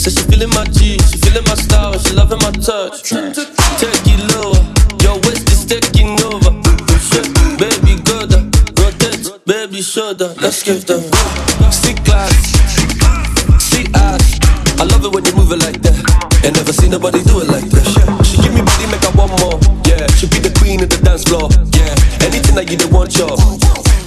Says 0.02 0.16
she 0.18 0.24
feeling 0.34 0.50
my 0.50 0.66
G, 0.66 0.98
she 0.98 1.18
feeling 1.20 1.46
my 1.46 1.54
style, 1.54 1.94
she 2.00 2.16
loving 2.16 2.40
my 2.42 2.50
touch. 2.58 3.04
Take 3.06 4.02
it 4.10 4.22
lower, 4.34 4.58
your 5.06 5.22
waist 5.30 5.46
is 5.54 5.64
taking 5.64 6.18
over. 6.26 6.50
Baby, 7.62 8.02
go 8.02 8.26
down, 8.26 8.50
rotate, 8.82 9.30
baby, 9.46 9.84
shoulder. 9.84 10.34
Let's 10.42 10.64
give 10.64 10.88
them 10.88 11.06
stick 11.70 12.04
glass, 12.04 12.34
see 13.62 13.86
ass. 13.94 14.40
I 14.82 14.90
love 14.90 15.06
it 15.06 15.14
when 15.14 15.24
you 15.24 15.36
move 15.36 15.52
it 15.52 15.62
like 15.62 15.80
that. 15.86 16.02
Ain't 16.46 16.58
never 16.58 16.74
seen 16.74 16.90
nobody 16.90 17.22
do 17.22 17.42
it 17.42 17.50
like 17.54 17.70
that. 17.70 17.86
She 18.26 18.42
give 18.42 18.56
me 18.58 18.66
body, 18.66 18.90
make 18.90 19.06
I 19.06 19.14
want 19.14 19.38
more. 19.38 19.62
Yeah, 19.86 20.10
she 20.18 20.26
be 20.26 20.42
the 20.42 20.50
queen 20.58 20.82
of 20.82 20.90
the 20.90 20.98
dance 20.98 21.26
floor. 21.30 21.46
Yeah, 21.78 21.94
anything 22.26 22.56
that 22.56 22.72
you 22.72 22.78
don't 22.78 22.92
want, 22.92 23.14
y'all. 23.22 23.38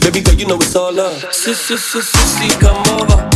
Baby 0.02 0.26
girl, 0.26 0.34
you 0.34 0.46
know 0.48 0.56
it's 0.56 0.74
all 0.74 0.92
love. 0.92 1.22
Sissy, 1.30 1.78
sissy, 1.78 2.50
come 2.58 2.82
over. 2.98 3.33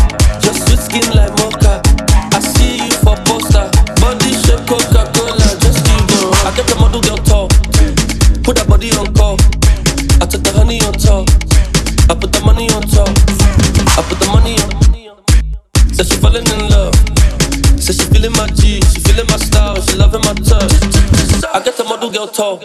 Girl 22.19 22.27
tall. 22.27 22.59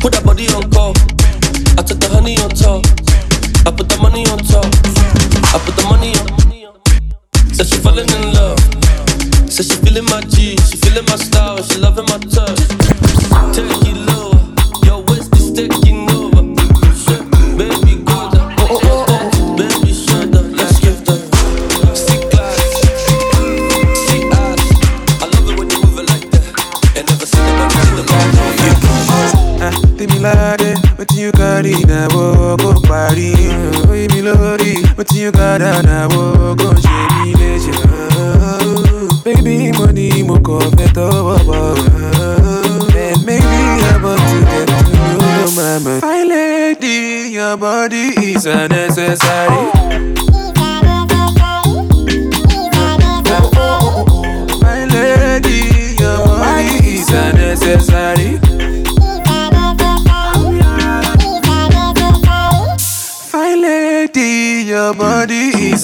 Put 0.00 0.10
that 0.14 0.24
body 0.24 0.48
on 0.48 0.68
call. 0.72 0.90
I 1.78 1.82
took 1.86 2.00
the 2.02 2.10
honey 2.10 2.34
on 2.42 2.50
top. 2.50 2.82
I 3.62 3.70
put 3.70 3.88
the 3.88 3.96
money 4.02 4.26
on 4.26 4.38
top. 4.42 4.66
I 5.54 5.58
put 5.62 5.76
the 5.78 5.86
money 5.86 6.10
on. 6.18 6.26
Said 7.54 7.66
she 7.70 7.78
falling 7.78 8.10
in 8.10 8.34
love. 8.34 8.58
Said 9.48 9.66
she 9.66 9.76
feeling 9.86 10.06
my 10.10 10.20
G, 10.22 10.56
she 10.66 10.76
feeling 10.78 11.06
my 11.06 11.14
style, 11.14 11.62
she 11.62 11.78
loving 11.78 12.06
my 12.06 12.18
touch. 12.18 12.35
Baby, 39.24 39.72
money, 39.72 40.22
mo 40.22 40.38
confeto, 40.38 41.08
bobo 41.10 41.74
And 42.94 43.24
maybe 43.26 43.44
I 43.44 43.98
to 44.18 44.38
get 44.46 44.68
to 44.68 44.82
know, 44.92 45.50
mama. 45.56 46.00
Fine 46.00 46.28
lady, 46.28 47.32
your 47.32 47.56
body 47.56 48.14
is 48.18 48.46
unnecessary 48.46 49.75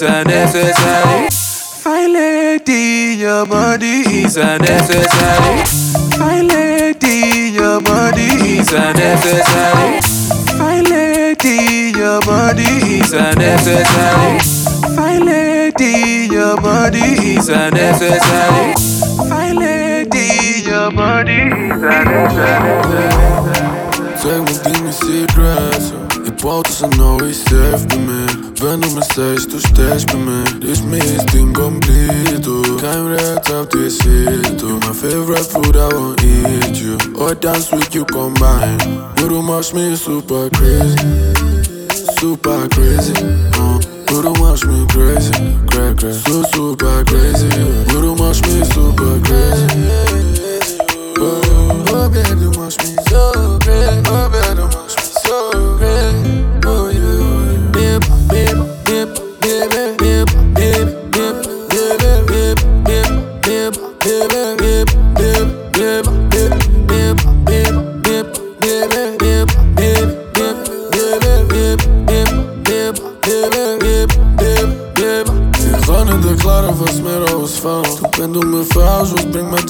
unnecessary. 0.05 1.29
Fine 1.83 2.13
lady, 2.13 3.15
your 3.19 3.45
body 3.45 4.03
is 4.23 4.37
unnecessary. 4.37 5.63
Fine 6.17 6.47
lady, 6.47 7.51
your 7.53 7.81
body 7.81 8.57
is 8.59 8.71
unnecessary. 8.71 10.01
Fine 10.57 10.85
lady, 10.85 11.91
your 11.97 12.21
body 12.21 12.99
is 12.99 13.13
unnecessary. 13.13 14.39
Fine 14.95 15.25
lady, 15.25 16.27
your 16.31 16.55
body 16.61 17.35
is 17.35 17.49
unnecessary. 17.49 18.73
Fine 19.29 19.55
lady, 19.57 20.63
your 20.65 20.91
body 20.91 21.41
is 21.41 21.81
unnecessary. 21.81 23.53
Zeg 24.23 24.41
me 24.41 24.53
dingen 24.63 24.93
serieus 24.93 25.93
Wou 26.43 26.61
se 26.69 26.87
não 26.87 27.17
is 27.19 27.37
safe 27.43 27.85
bij 27.87 27.97
mij 27.97 28.25
Ben 28.61 28.83
op 28.83 28.93
mijn 28.93 29.03
steeds, 29.03 29.47
doe 29.47 29.59
steeds 29.59 30.03
bij 30.03 30.15
me. 30.15 30.43
Is 30.59 30.79
team 31.31 31.53
completo 31.53 32.61
Came 32.75 33.15
right 33.15 33.49
up 33.49 33.69
this 33.69 33.97
shit 33.97 34.61
my 34.63 34.93
favorite 34.93 35.45
food, 35.49 35.75
I 35.75 35.87
won't 35.95 36.21
eat 36.21 36.77
you. 36.77 36.97
Or 37.15 37.39
dance 37.39 37.75
with 37.75 37.93
you 37.93 38.05
combine 38.05 38.77
Guru 39.15 39.41
mash 39.41 39.73
me 39.73 39.95
super 39.95 40.49
crazy. 40.49 40.97
Super 42.19 42.67
crazy. 42.67 43.13
Oh, 43.57 43.75
uh. 43.75 43.79
Guru 44.05 44.33
mash 44.41 44.65
me 44.65 44.85
crazy. 44.87 45.31
Crack, 45.65 45.97
crack. 45.97 46.13
So 46.13 46.43
super 46.51 47.03
crazy. 47.05 47.49
Guru 47.87 48.15
mash 48.15 48.41
me 48.41 48.63
super 48.65 49.19
crazy. 49.23 49.67
Oh, 51.17 51.85
oh 51.87 52.09
baby, 52.09 52.47
mash 52.57 52.77
me 52.79 52.95
so 53.09 53.57
crazy. 53.59 54.01
Oh, 54.07 54.29
baby 54.29 54.42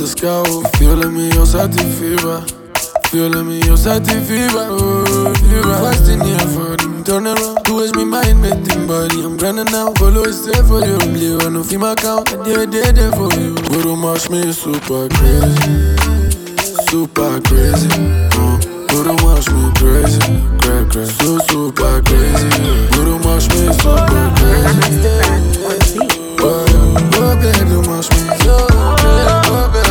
te 0.04 0.10
schiavo 0.10 0.64
Fiole 0.78 1.08
mio 1.08 1.46
satisfiva 1.46 2.44
Fiole 3.10 3.44
mio 3.44 3.78
satisfiva 3.78 4.68
oh, 4.70 5.32
Viva 5.44 5.80
oh, 5.80 5.84
Fasting 5.84 6.20
for 6.54 6.76
him 6.82 7.04
Turn 7.04 7.28
around 7.28 7.64
Tu 7.64 7.80
is 7.80 7.94
me 7.96 8.04
mind 8.04 8.42
making 8.42 8.88
body 8.88 9.24
I'm 9.24 9.38
grinding 9.38 9.72
now. 9.72 9.94
Follow 9.96 10.24
is 10.26 10.44
safe 10.44 10.68
for 10.68 10.84
you 10.86 10.98
Believe 10.98 11.46
I 11.46 11.50
no 11.50 11.64
fee 11.64 11.78
my 11.78 11.96
count 11.96 12.34
I 12.34 12.44
did 12.44 12.74
it 12.74 12.96
there 12.96 13.12
for 13.12 13.32
you 13.40 13.56
But 13.56 13.84
don't 13.84 14.02
me 14.30 14.52
super 14.52 15.08
crazy 15.08 15.96
Super 16.90 17.40
crazy 17.42 17.88
uh. 18.36 18.60
But 18.88 19.04
don't 19.06 19.24
me 19.24 19.72
crazy, 19.74 20.20
crazy, 20.60 20.86
crazy. 20.92 21.14
So 21.14 21.40
super 21.50 22.02
crazy. 22.04 22.50
But 22.92 23.06
don't 23.06 23.26
me 23.26 23.40
super 23.82 24.30
crazy. 24.38 25.10
Oh, 26.40 26.66
oh, 27.16 27.36
baby, 27.42 27.74
don't 27.74 27.88
me 27.88 28.02
so 28.04 28.68
crazy. 28.68 29.83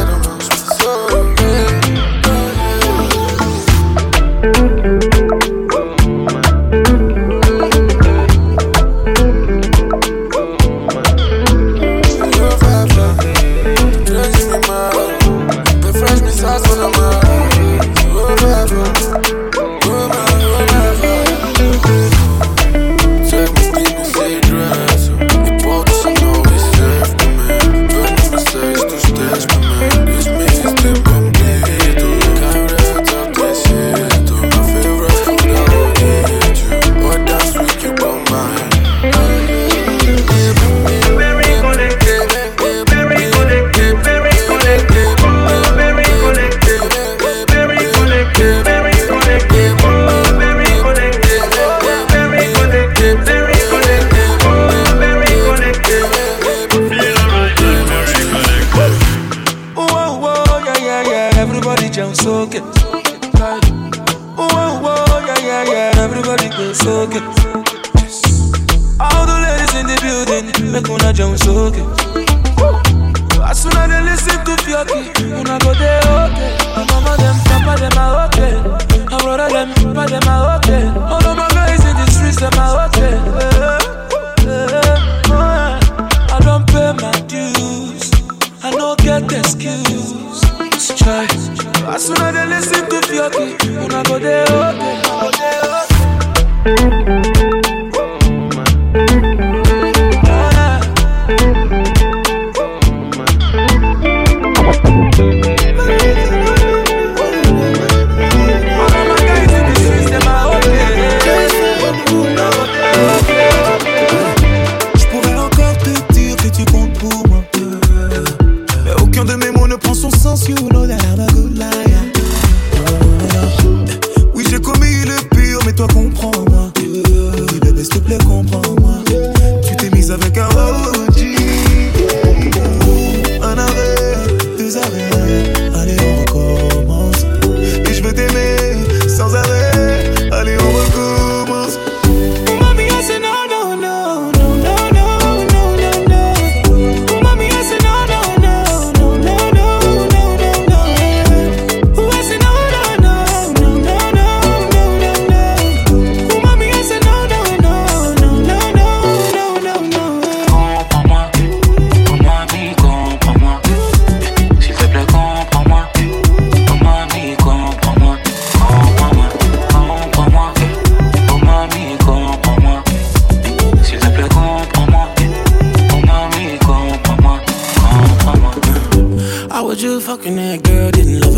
fucking 180.02 180.34
that 180.34 180.60
girl 180.64 180.90
didn't 180.90 181.20
love 181.20 181.31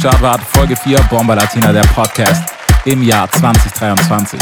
Chartwart 0.00 0.40
Folge 0.42 0.76
4 0.76 0.98
Bomber 1.10 1.34
Latina, 1.34 1.72
der 1.72 1.82
Podcast 1.82 2.54
im 2.86 3.02
Jahr 3.02 3.30
2023. 3.30 4.40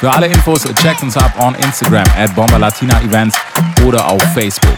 Für 0.00 0.12
alle 0.12 0.26
Infos 0.26 0.64
checkt 0.82 1.02
uns 1.02 1.16
ab 1.16 1.32
on 1.38 1.54
Instagram 1.54 2.04
at 2.18 2.34
Bomber 2.34 2.58
Latina 2.58 3.00
Events 3.00 3.34
oder 3.86 4.06
auf 4.06 4.22
Facebook. 4.34 4.76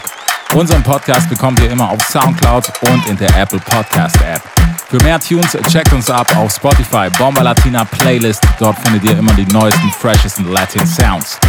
Unseren 0.53 0.83
Podcast 0.83 1.27
bekommt 1.29 1.59
ihr 1.59 1.69
immer 1.69 1.89
auf 1.89 2.01
Soundcloud 2.07 2.71
und 2.89 3.05
in 3.09 3.17
der 3.17 3.35
Apple 3.35 3.59
Podcast 3.59 4.15
App. 4.21 4.41
Für 4.89 5.03
mehr 5.03 5.19
Tunes 5.19 5.57
checkt 5.69 5.91
uns 5.91 6.09
ab 6.09 6.33
auf 6.37 6.53
Spotify 6.53 7.09
Bomber 7.17 7.43
Latina 7.43 7.83
Playlist. 7.83 8.41
Dort 8.57 8.77
findet 8.79 9.03
ihr 9.03 9.17
immer 9.17 9.33
die 9.33 9.45
neuesten, 9.47 9.91
freshesten 9.91 10.49
Latin 10.49 10.87
Sounds. 10.87 11.39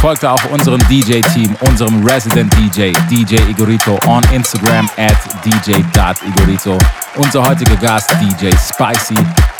Folgt 0.00 0.24
auch 0.24 0.42
unserem 0.46 0.80
DJ-Team, 0.88 1.54
unserem 1.60 2.06
Resident 2.06 2.50
DJ, 2.56 2.92
DJ 3.10 3.36
Igorito, 3.50 3.98
on 4.06 4.22
Instagram 4.32 4.88
at 4.96 5.16
dj.igorito 5.44 6.78
unser 7.16 7.42
heutiger 7.42 7.76
Gast 7.76 8.10
DJ 8.20 8.52
Spicy 8.56 9.16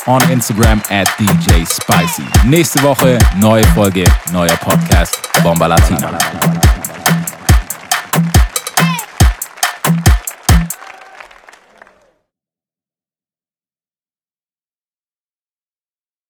on 0.06 0.20
Instagram 0.30 0.80
at 0.90 1.08
DJ 1.18 1.64
Spicy. 1.66 2.22
Nächste 2.44 2.82
Woche 2.82 3.18
neue 3.36 3.64
Folge, 3.74 4.04
neuer 4.32 4.56
Podcast 4.56 5.20
Bomba 5.42 5.66
Latina. 5.66 6.59